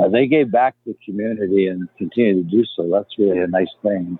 uh, 0.00 0.08
they 0.08 0.26
gave 0.26 0.50
back 0.50 0.74
to 0.84 0.92
the 0.92 0.98
community 1.04 1.66
and 1.66 1.88
continue 1.98 2.42
to 2.42 2.50
do 2.50 2.64
so. 2.76 2.88
That's 2.90 3.18
really 3.18 3.40
a 3.40 3.46
nice 3.46 3.74
thing, 3.82 4.18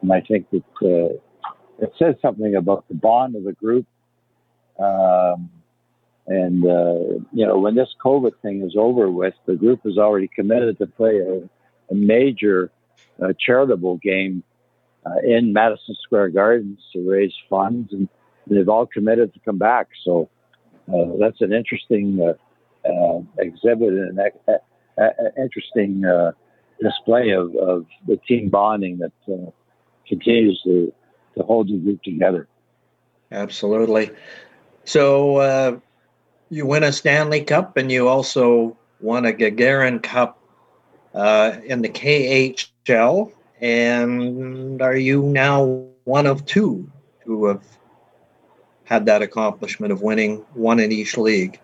and 0.00 0.12
I 0.12 0.20
think 0.22 0.46
that 0.50 0.64
uh, 0.82 1.14
it 1.80 1.92
says 1.98 2.14
something 2.22 2.54
about 2.54 2.86
the 2.88 2.94
bond 2.94 3.36
of 3.36 3.44
the 3.44 3.52
group. 3.52 3.86
Um, 4.78 5.50
and, 6.26 6.64
uh, 6.64 7.20
you 7.32 7.46
know, 7.46 7.58
when 7.58 7.74
this 7.74 7.94
COVID 8.02 8.32
thing 8.40 8.62
is 8.62 8.74
over 8.76 9.10
with, 9.10 9.34
the 9.46 9.56
group 9.56 9.80
is 9.84 9.98
already 9.98 10.28
committed 10.28 10.78
to 10.78 10.86
play 10.86 11.18
a, 11.18 11.48
a 11.90 11.94
major 11.94 12.70
uh, 13.22 13.32
charitable 13.38 13.98
game 13.98 14.42
uh, 15.04 15.18
in 15.22 15.52
Madison 15.52 15.94
Square 16.02 16.30
Gardens 16.30 16.80
to 16.92 17.10
raise 17.10 17.34
funds, 17.50 17.92
and 17.92 18.08
they've 18.46 18.68
all 18.68 18.86
committed 18.86 19.34
to 19.34 19.40
come 19.40 19.58
back. 19.58 19.88
So 20.04 20.30
uh, 20.88 21.16
that's 21.20 21.40
an 21.40 21.52
interesting 21.52 22.20
uh, 22.20 22.88
uh, 22.88 23.20
exhibit 23.38 23.88
and 23.88 24.18
an 24.18 25.32
interesting 25.36 26.02
display 26.80 27.30
of, 27.30 27.54
of 27.56 27.86
the 28.06 28.16
team 28.28 28.48
bonding 28.48 28.98
that 28.98 29.12
continues 30.08 30.60
to, 30.64 30.92
to 31.36 31.42
hold 31.42 31.68
the 31.68 31.78
group 31.78 32.02
together. 32.02 32.48
Absolutely. 33.30 34.10
So 34.84 35.36
uh, 35.38 35.78
you 36.50 36.66
win 36.66 36.82
a 36.82 36.92
Stanley 36.92 37.42
Cup 37.42 37.76
and 37.76 37.90
you 37.90 38.08
also 38.08 38.76
won 39.00 39.26
a 39.26 39.32
Gagarin 39.32 40.02
Cup 40.02 40.38
uh, 41.14 41.56
in 41.64 41.82
the 41.82 41.88
KHL. 41.88 43.32
And 43.60 44.82
are 44.82 44.96
you 44.96 45.22
now 45.22 45.86
one 46.04 46.26
of 46.26 46.44
two 46.44 46.90
who 47.24 47.46
have 47.46 47.64
had 48.84 49.06
that 49.06 49.22
accomplishment 49.22 49.92
of 49.92 50.02
winning 50.02 50.44
one 50.54 50.78
in 50.78 50.92
each 50.92 51.16
league? 51.16 51.58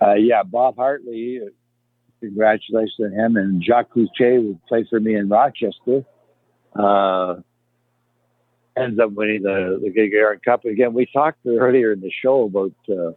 Uh, 0.00 0.14
yeah, 0.14 0.42
Bob 0.42 0.76
Hartley, 0.76 1.40
uh, 1.44 1.50
congratulations 2.20 2.94
to 2.96 3.10
him, 3.10 3.36
and 3.36 3.62
Jacques 3.62 3.90
Cloutier 3.94 4.42
would 4.46 4.64
play 4.66 4.86
for 4.88 5.00
me 5.00 5.14
in 5.14 5.28
Rochester. 5.28 6.04
Uh, 6.74 7.36
ends 8.76 8.98
up 8.98 9.12
winning 9.12 9.42
the, 9.42 9.80
the 9.82 9.90
Gagarin 9.90 10.42
Cup. 10.42 10.64
Again, 10.64 10.92
we 10.92 11.06
talked 11.06 11.38
earlier 11.46 11.92
in 11.92 12.00
the 12.00 12.10
show 12.22 12.44
about 12.44 12.72
uh, 12.88 13.12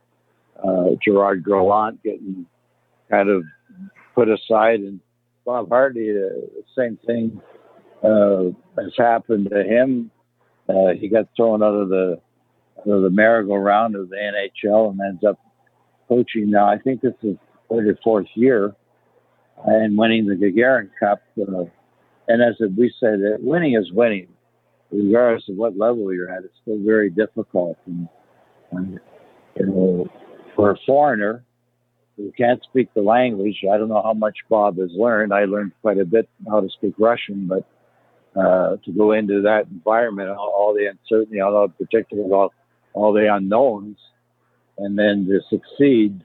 uh, 0.68 0.96
Gerard 1.04 1.44
Gallant 1.44 2.02
getting 2.04 2.46
kind 3.10 3.30
of 3.30 3.44
put 4.16 4.30
aside, 4.30 4.82
and 4.82 5.00
Bob 5.46 5.70
Hartley, 5.70 6.12
uh, 6.12 6.62
same 6.76 6.98
thing 7.06 7.42
uh, 8.04 8.44
has 8.78 8.92
happened 8.98 9.50
to 9.52 9.64
him. 9.64 10.12
Uh, 10.70 10.94
he 11.00 11.08
got 11.08 11.28
thrown 11.36 11.64
out 11.64 11.74
of 11.74 11.90
the 11.90 12.20
out 12.80 12.92
of 12.92 13.02
the 13.02 13.10
merry-go-round 13.10 13.96
of 13.96 14.10
the 14.10 14.16
NHL 14.16 14.92
and 14.92 15.00
ends 15.02 15.24
up 15.24 15.40
coaching 16.08 16.52
now. 16.52 16.68
I 16.70 16.78
think 16.78 17.02
this 17.02 17.14
is 17.24 17.38
third 17.70 17.88
or 17.88 17.98
fourth 18.04 18.28
year 18.36 18.76
and 19.66 19.98
winning 19.98 20.28
the 20.28 20.36
Gagarin 20.36 20.90
Cup. 21.00 21.22
Uh, 21.40 21.64
and 22.28 22.42
as 22.42 22.56
we 22.78 22.94
said, 23.00 23.20
winning 23.40 23.76
is 23.76 23.92
winning, 23.92 24.28
regardless 24.92 25.48
of 25.50 25.56
what 25.56 25.78
level 25.78 26.14
you're 26.14 26.32
at. 26.32 26.44
It's 26.44 26.54
still 26.62 26.80
very 26.84 27.10
difficult. 27.10 27.78
And, 27.86 28.08
and 28.72 29.00
you 29.56 29.66
know, 29.66 30.08
for 30.56 30.72
a 30.72 30.78
foreigner 30.86 31.44
who 32.16 32.32
can't 32.38 32.62
speak 32.64 32.94
the 32.94 33.02
language, 33.02 33.58
I 33.72 33.78
don't 33.78 33.90
know 33.90 34.02
how 34.02 34.14
much 34.14 34.38
Bob 34.50 34.80
has 34.80 34.92
learned. 34.94 35.34
I 35.34 35.46
learned 35.46 35.74
quite 35.82 36.00
a 36.00 36.06
bit 36.06 36.28
how 36.50 36.62
to 36.62 36.70
speak 36.70 36.96
Russian, 36.98 37.48
but 37.48 37.66
uh, 38.40 38.78
to 38.86 38.92
go 38.92 39.12
into 39.12 39.42
that 39.44 39.66
environment, 39.72 40.30
all, 40.30 40.54
all 40.56 40.74
the 40.74 40.88
uncertainty, 40.88 41.40
all 41.40 41.68
the 41.68 41.86
particular, 41.86 42.24
all, 42.34 42.54
all 42.94 43.14
the 43.14 43.34
unknowns, 43.34 43.98
and 44.78 44.98
then 44.98 45.28
to 45.28 45.40
succeed. 45.50 46.22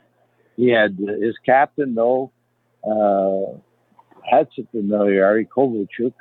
He 0.56 0.68
had 0.68 0.98
his 0.98 1.34
captain, 1.44 1.94
though, 1.94 2.30
uh, 2.84 3.58
had 4.30 4.48
some 4.54 4.68
familiarity, 4.70 5.48
Kovalchuk, 5.54 6.12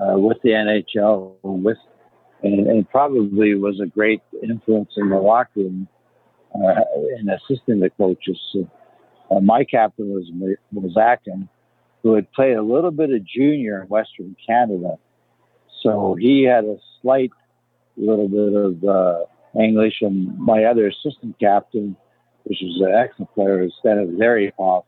uh, 0.00 0.18
with 0.18 0.38
the 0.42 0.50
NHL, 0.50 1.34
with 1.42 1.78
and, 2.42 2.66
and, 2.66 2.90
probably 2.90 3.54
was 3.54 3.80
a 3.80 3.86
great 3.86 4.20
influence 4.42 4.90
in 4.96 5.08
the 5.08 5.16
locker 5.16 5.50
room 5.56 5.88
uh, 6.54 6.80
in 7.18 7.30
assisting 7.30 7.80
the 7.80 7.90
coaches. 7.90 8.38
Uh, 9.30 9.40
my 9.40 9.64
captain 9.64 10.10
was 10.10 10.30
was 10.72 10.96
Akin, 10.96 11.48
who 12.02 12.14
had 12.14 12.30
played 12.32 12.56
a 12.56 12.62
little 12.62 12.90
bit 12.90 13.10
of 13.10 13.24
junior 13.24 13.82
in 13.82 13.88
Western 13.88 14.36
Canada, 14.46 14.96
so 15.82 16.16
he 16.18 16.42
had 16.44 16.64
a 16.64 16.76
slight 17.00 17.30
little 17.96 18.28
bit 18.28 18.52
of 18.54 18.84
uh, 18.84 19.24
English, 19.58 20.02
and 20.02 20.36
my 20.38 20.64
other 20.64 20.88
assistant 20.88 21.38
captain, 21.38 21.96
which 22.44 22.58
was 22.60 22.80
an 22.80 22.94
excellent 22.94 23.32
player, 23.34 23.62
was 23.62 23.72
Denis 23.82 24.10
Zaripov, 24.20 24.84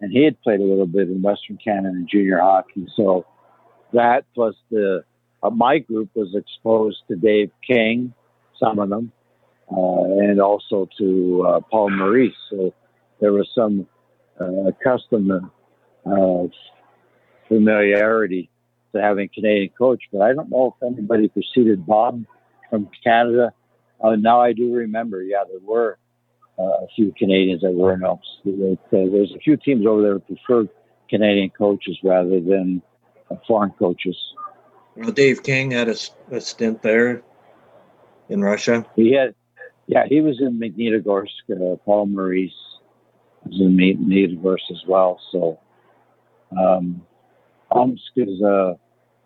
and 0.00 0.10
he 0.10 0.24
had 0.24 0.40
played 0.42 0.60
a 0.60 0.64
little 0.64 0.86
bit 0.86 1.08
in 1.08 1.22
Western 1.22 1.58
Canada 1.62 1.88
in 1.88 2.08
junior 2.10 2.40
hockey. 2.40 2.86
So 2.96 3.26
that 3.94 4.24
plus 4.34 4.54
the 4.70 5.04
uh, 5.42 5.50
my 5.50 5.78
group 5.78 6.10
was 6.14 6.34
exposed 6.34 6.98
to 7.08 7.16
Dave 7.16 7.50
King, 7.66 8.14
some 8.58 8.78
of 8.78 8.88
them, 8.88 9.12
uh, 9.70 10.04
and 10.20 10.40
also 10.40 10.88
to 10.98 11.44
uh, 11.46 11.60
Paul 11.70 11.90
Maurice. 11.90 12.32
So 12.50 12.72
there 13.20 13.32
was 13.32 13.48
some 13.54 13.86
custom 14.82 15.50
uh, 16.06 16.42
familiarity 17.48 18.50
to 18.92 19.02
having 19.02 19.28
Canadian 19.34 19.70
coach. 19.76 20.02
But 20.12 20.22
I 20.22 20.32
don't 20.32 20.50
know 20.50 20.74
if 20.80 20.92
anybody 20.92 21.28
preceded 21.28 21.86
Bob 21.86 22.24
from 22.70 22.88
Canada 23.04 23.52
uh, 24.04 24.16
now 24.16 24.40
I 24.40 24.52
do 24.52 24.74
remember, 24.74 25.22
yeah, 25.22 25.44
there 25.48 25.60
were 25.62 25.98
uh, 26.58 26.62
a 26.62 26.86
few 26.94 27.12
Canadians 27.16 27.62
that 27.62 27.72
were 27.72 27.94
in 27.94 28.04
Elks. 28.04 28.26
There's 28.44 29.32
a 29.34 29.38
few 29.42 29.56
teams 29.56 29.86
over 29.86 30.02
there 30.02 30.14
that 30.14 30.26
preferred 30.26 30.68
Canadian 31.08 31.50
coaches 31.50 31.98
rather 32.02 32.40
than 32.40 32.82
foreign 33.46 33.70
coaches. 33.70 34.16
Well, 34.96 35.10
Dave 35.10 35.42
King 35.42 35.72
had 35.72 35.88
a, 35.88 35.96
a, 36.30 36.40
stint 36.40 36.82
there 36.82 37.22
in 38.28 38.42
Russia. 38.42 38.86
He 38.94 39.12
had, 39.12 39.34
yeah, 39.86 40.06
he 40.08 40.20
was 40.20 40.40
in 40.40 40.58
Magnitogorsk. 40.58 41.50
Uh, 41.50 41.76
Paul 41.84 42.06
Maurice 42.06 42.52
was 43.44 43.60
in 43.60 43.76
Magnitogorsk 43.76 44.70
as 44.70 44.82
well. 44.86 45.20
So, 45.32 45.58
um, 46.56 47.02
Omsk 47.70 48.12
is 48.16 48.40
uh, 48.42 48.74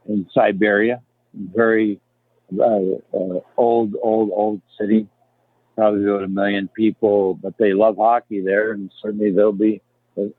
in 0.06 0.26
Siberia, 0.32 1.02
very 1.34 2.00
uh, 2.58 2.64
uh, 2.64 3.40
old, 3.56 3.94
old, 4.02 4.30
old 4.32 4.62
city. 4.80 5.06
Probably 5.76 6.04
about 6.04 6.24
a 6.24 6.28
million 6.28 6.68
people, 6.68 7.34
but 7.34 7.56
they 7.58 7.72
love 7.72 7.98
hockey 7.98 8.40
there, 8.40 8.72
and 8.72 8.90
certainly 9.00 9.30
they'll 9.30 9.52
be 9.52 9.80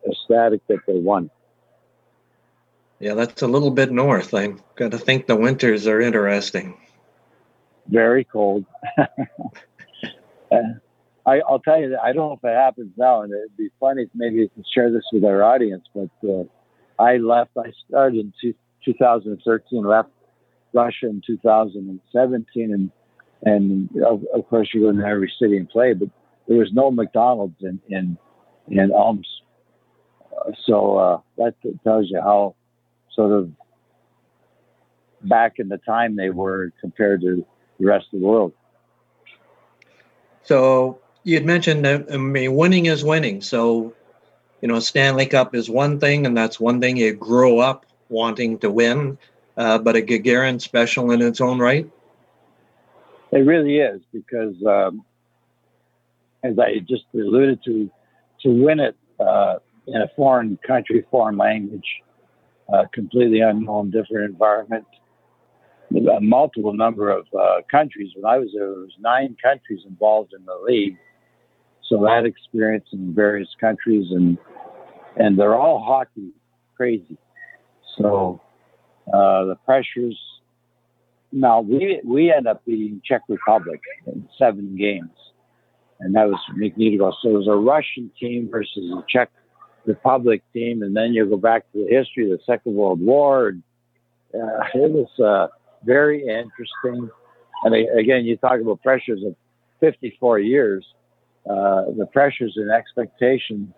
ecstatic 0.05 0.65
that 0.67 0.79
they 0.85 0.97
won. 0.97 1.29
Yeah, 2.99 3.13
that's 3.13 3.41
a 3.41 3.47
little 3.47 3.71
bit 3.71 3.91
north. 3.91 4.33
I've 4.33 4.61
got 4.75 4.91
to 4.91 4.97
think 4.97 5.25
the 5.25 5.35
winters 5.35 5.87
are 5.87 6.01
interesting. 6.01 6.77
Very 7.87 8.25
cold. 8.25 8.65
I, 11.25 11.41
will 11.49 11.59
tell 11.59 11.79
you 11.79 11.89
that 11.91 12.01
I 12.03 12.11
don't 12.11 12.29
know 12.29 12.33
if 12.33 12.43
it 12.43 12.55
happens 12.55 12.91
now, 12.97 13.21
and 13.21 13.31
it'd 13.31 13.55
be 13.55 13.69
funny 13.79 14.03
if 14.03 14.09
maybe 14.13 14.37
you 14.37 14.49
can 14.49 14.65
share 14.73 14.91
this 14.91 15.03
with 15.13 15.23
our 15.23 15.43
audience. 15.43 15.85
But 15.93 16.09
uh, 16.27 16.43
I 17.01 17.17
left. 17.17 17.51
I 17.57 17.71
started 17.87 18.19
in 18.19 18.33
two, 18.41 18.53
2013. 18.83 19.83
Left 19.83 20.09
Russia 20.73 21.07
in 21.07 21.21
2017, 21.25 22.73
and 22.73 22.91
and 23.43 23.89
of, 24.05 24.25
of 24.33 24.47
course 24.49 24.69
you 24.73 24.81
go 24.81 24.89
into 24.89 25.05
every 25.05 25.31
city 25.39 25.57
and 25.57 25.69
play, 25.69 25.93
but 25.93 26.09
there 26.47 26.57
was 26.57 26.71
no 26.73 26.91
McDonald's 26.91 27.55
in 27.61 27.79
in 27.89 28.17
in 28.67 28.91
uh, 28.91 29.13
so 30.65 30.97
uh, 30.97 31.19
that 31.37 31.55
tells 31.83 32.09
you 32.09 32.19
how 32.21 32.55
sort 33.15 33.31
of 33.31 33.51
back 35.21 35.53
in 35.57 35.67
the 35.69 35.77
time 35.77 36.15
they 36.15 36.29
were 36.29 36.71
compared 36.79 37.21
to 37.21 37.45
the 37.79 37.85
rest 37.85 38.07
of 38.13 38.19
the 38.19 38.25
world. 38.25 38.53
So 40.43 40.99
you 41.23 41.35
had 41.35 41.45
mentioned 41.45 41.85
that 41.85 42.07
I 42.11 42.17
mean 42.17 42.55
winning 42.55 42.85
is 42.85 43.03
winning. 43.03 43.41
So 43.41 43.93
you 44.61 44.67
know 44.67 44.79
Stanley 44.79 45.25
Cup 45.25 45.55
is 45.55 45.69
one 45.69 45.99
thing, 45.99 46.25
and 46.25 46.35
that's 46.35 46.59
one 46.59 46.79
thing 46.79 46.97
you 46.97 47.13
grow 47.13 47.59
up 47.59 47.85
wanting 48.09 48.57
to 48.59 48.71
win 48.71 49.17
uh, 49.59 49.77
but 49.77 49.97
a 49.97 50.01
Gagarin 50.01 50.59
special 50.61 51.11
in 51.11 51.21
its 51.21 51.41
own 51.41 51.59
right? 51.59 51.87
It 53.31 53.39
really 53.39 53.77
is 53.77 54.01
because, 54.11 54.55
um, 54.65 55.05
as 56.43 56.57
I 56.57 56.79
just 56.79 57.03
alluded 57.13 57.63
to, 57.65 57.91
to 58.43 58.49
win 58.49 58.79
it 58.79 58.95
uh, 59.19 59.57
in 59.85 60.01
a 60.01 60.07
foreign 60.15 60.57
country, 60.65 61.05
foreign 61.11 61.37
language, 61.37 61.85
completely 62.93 63.41
unknown, 63.41 63.91
different 63.91 64.29
environment, 64.31 64.85
a 65.91 66.21
multiple 66.21 66.73
number 66.73 67.09
of 67.09 67.25
uh, 67.37 67.61
countries. 67.69 68.11
When 68.15 68.31
I 68.31 68.37
was 68.37 68.49
there, 68.55 68.67
there 68.67 68.79
was 68.79 68.91
nine 68.99 69.35
countries 69.41 69.81
involved 69.87 70.33
in 70.33 70.45
the 70.45 70.57
league. 70.65 70.97
So 71.87 72.01
that 72.03 72.25
experience 72.25 72.85
in 72.93 73.15
various 73.15 73.49
countries, 73.59 74.05
and 74.11 74.37
and 75.15 75.39
they're 75.39 75.55
all 75.55 75.83
hockey 75.83 76.31
crazy. 76.77 77.17
So 77.97 78.39
uh, 79.07 79.45
the 79.45 79.57
pressures. 79.65 80.17
Now 81.31 81.61
we 81.61 82.01
we 82.05 82.31
end 82.31 82.47
up 82.47 82.63
beating 82.65 83.01
Czech 83.03 83.21
Republic 83.27 83.81
in 84.07 84.27
seven 84.37 84.75
games, 84.75 85.15
and 85.99 86.13
that 86.15 86.27
was 86.27 86.39
Nick 86.55 86.75
Magnitogorsk. 86.77 87.15
So 87.21 87.29
it 87.29 87.33
was 87.33 87.47
a 87.47 87.55
Russian 87.55 88.11
team 88.19 88.49
versus 88.51 88.91
a 88.91 89.03
Czech 89.07 89.29
Republic 89.85 90.43
team, 90.53 90.83
and 90.83 90.95
then 90.95 91.13
you 91.13 91.27
go 91.27 91.37
back 91.37 91.71
to 91.71 91.85
the 91.85 91.95
history 91.95 92.31
of 92.31 92.37
the 92.37 92.43
Second 92.45 92.75
World 92.75 93.01
War. 93.01 93.49
And, 93.49 93.63
uh, 94.33 94.63
it 94.73 94.91
was 94.91 95.19
uh, 95.19 95.47
very 95.83 96.21
interesting. 96.21 97.09
And 97.63 97.75
again, 97.99 98.25
you 98.25 98.37
talk 98.37 98.59
about 98.61 98.81
pressures 98.81 99.23
of 99.25 99.35
54 99.79 100.39
years, 100.39 100.85
uh, 101.49 101.85
the 101.97 102.07
pressures 102.11 102.53
and 102.55 102.71
expectations. 102.71 103.73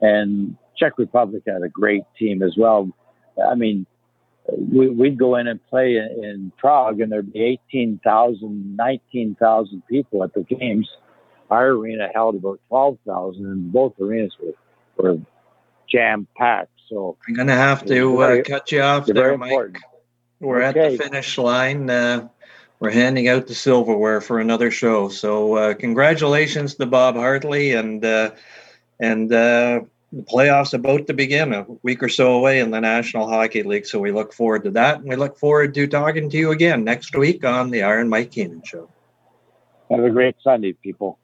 And 0.00 0.56
Czech 0.76 0.98
Republic 0.98 1.42
had 1.46 1.62
a 1.62 1.68
great 1.68 2.04
team 2.18 2.42
as 2.42 2.54
well. 2.56 2.90
I 3.44 3.54
mean, 3.54 3.86
we, 4.56 4.88
would 4.88 5.18
go 5.18 5.36
in 5.36 5.46
and 5.46 5.64
play 5.68 5.96
in, 5.96 6.24
in 6.24 6.52
Prague, 6.56 7.00
and 7.00 7.12
there'd 7.12 7.32
be 7.32 7.42
18,000, 7.72 8.76
19,000 8.76 9.82
people 9.88 10.24
at 10.24 10.32
the 10.34 10.42
games. 10.42 10.88
Our 11.50 11.68
arena 11.68 12.08
held 12.14 12.36
about 12.36 12.60
12,000, 12.68 13.44
and 13.44 13.72
both 13.72 13.94
arenas 14.00 14.34
were, 14.42 14.52
were 14.98 15.18
jam 15.88 16.26
packed. 16.36 16.70
So 16.88 17.16
I'm 17.26 17.34
gonna 17.34 17.54
have 17.54 17.84
to 17.86 18.16
Very- 18.16 18.40
uh, 18.40 18.44
cut 18.44 18.72
you 18.72 18.82
off 18.82 19.06
there, 19.06 19.36
Mike. 19.36 19.50
important. 19.50 19.78
We're 20.40 20.60
at 20.62 20.74
the 20.74 20.96
finish 20.96 21.36
line. 21.36 21.90
Uh, 21.90 22.28
we're 22.80 22.90
handing 22.90 23.28
out 23.28 23.46
the 23.48 23.54
silverware 23.54 24.20
for 24.20 24.38
another 24.38 24.70
show. 24.70 25.08
So 25.08 25.54
uh, 25.54 25.74
congratulations 25.74 26.76
to 26.76 26.86
Bob 26.86 27.16
Hartley 27.16 27.72
and 27.72 28.04
uh, 28.04 28.30
and 29.00 29.32
uh, 29.32 29.80
the 30.12 30.22
playoffs 30.22 30.74
about 30.74 31.06
to 31.08 31.14
begin 31.14 31.52
a 31.52 31.66
week 31.82 32.02
or 32.02 32.08
so 32.08 32.34
away 32.34 32.60
in 32.60 32.70
the 32.70 32.80
National 32.80 33.28
Hockey 33.28 33.62
League. 33.62 33.86
So 33.86 33.98
we 33.98 34.12
look 34.12 34.32
forward 34.32 34.64
to 34.64 34.70
that, 34.70 35.00
and 35.00 35.08
we 35.08 35.16
look 35.16 35.38
forward 35.38 35.74
to 35.74 35.86
talking 35.86 36.30
to 36.30 36.36
you 36.38 36.50
again 36.52 36.84
next 36.84 37.14
week 37.14 37.44
on 37.44 37.70
the 37.70 37.82
Iron 37.82 38.08
Mike 38.08 38.30
Keenan 38.30 38.62
Show. 38.64 38.88
Have 39.90 40.04
a 40.04 40.10
great 40.10 40.36
Sunday, 40.42 40.72
people. 40.72 41.18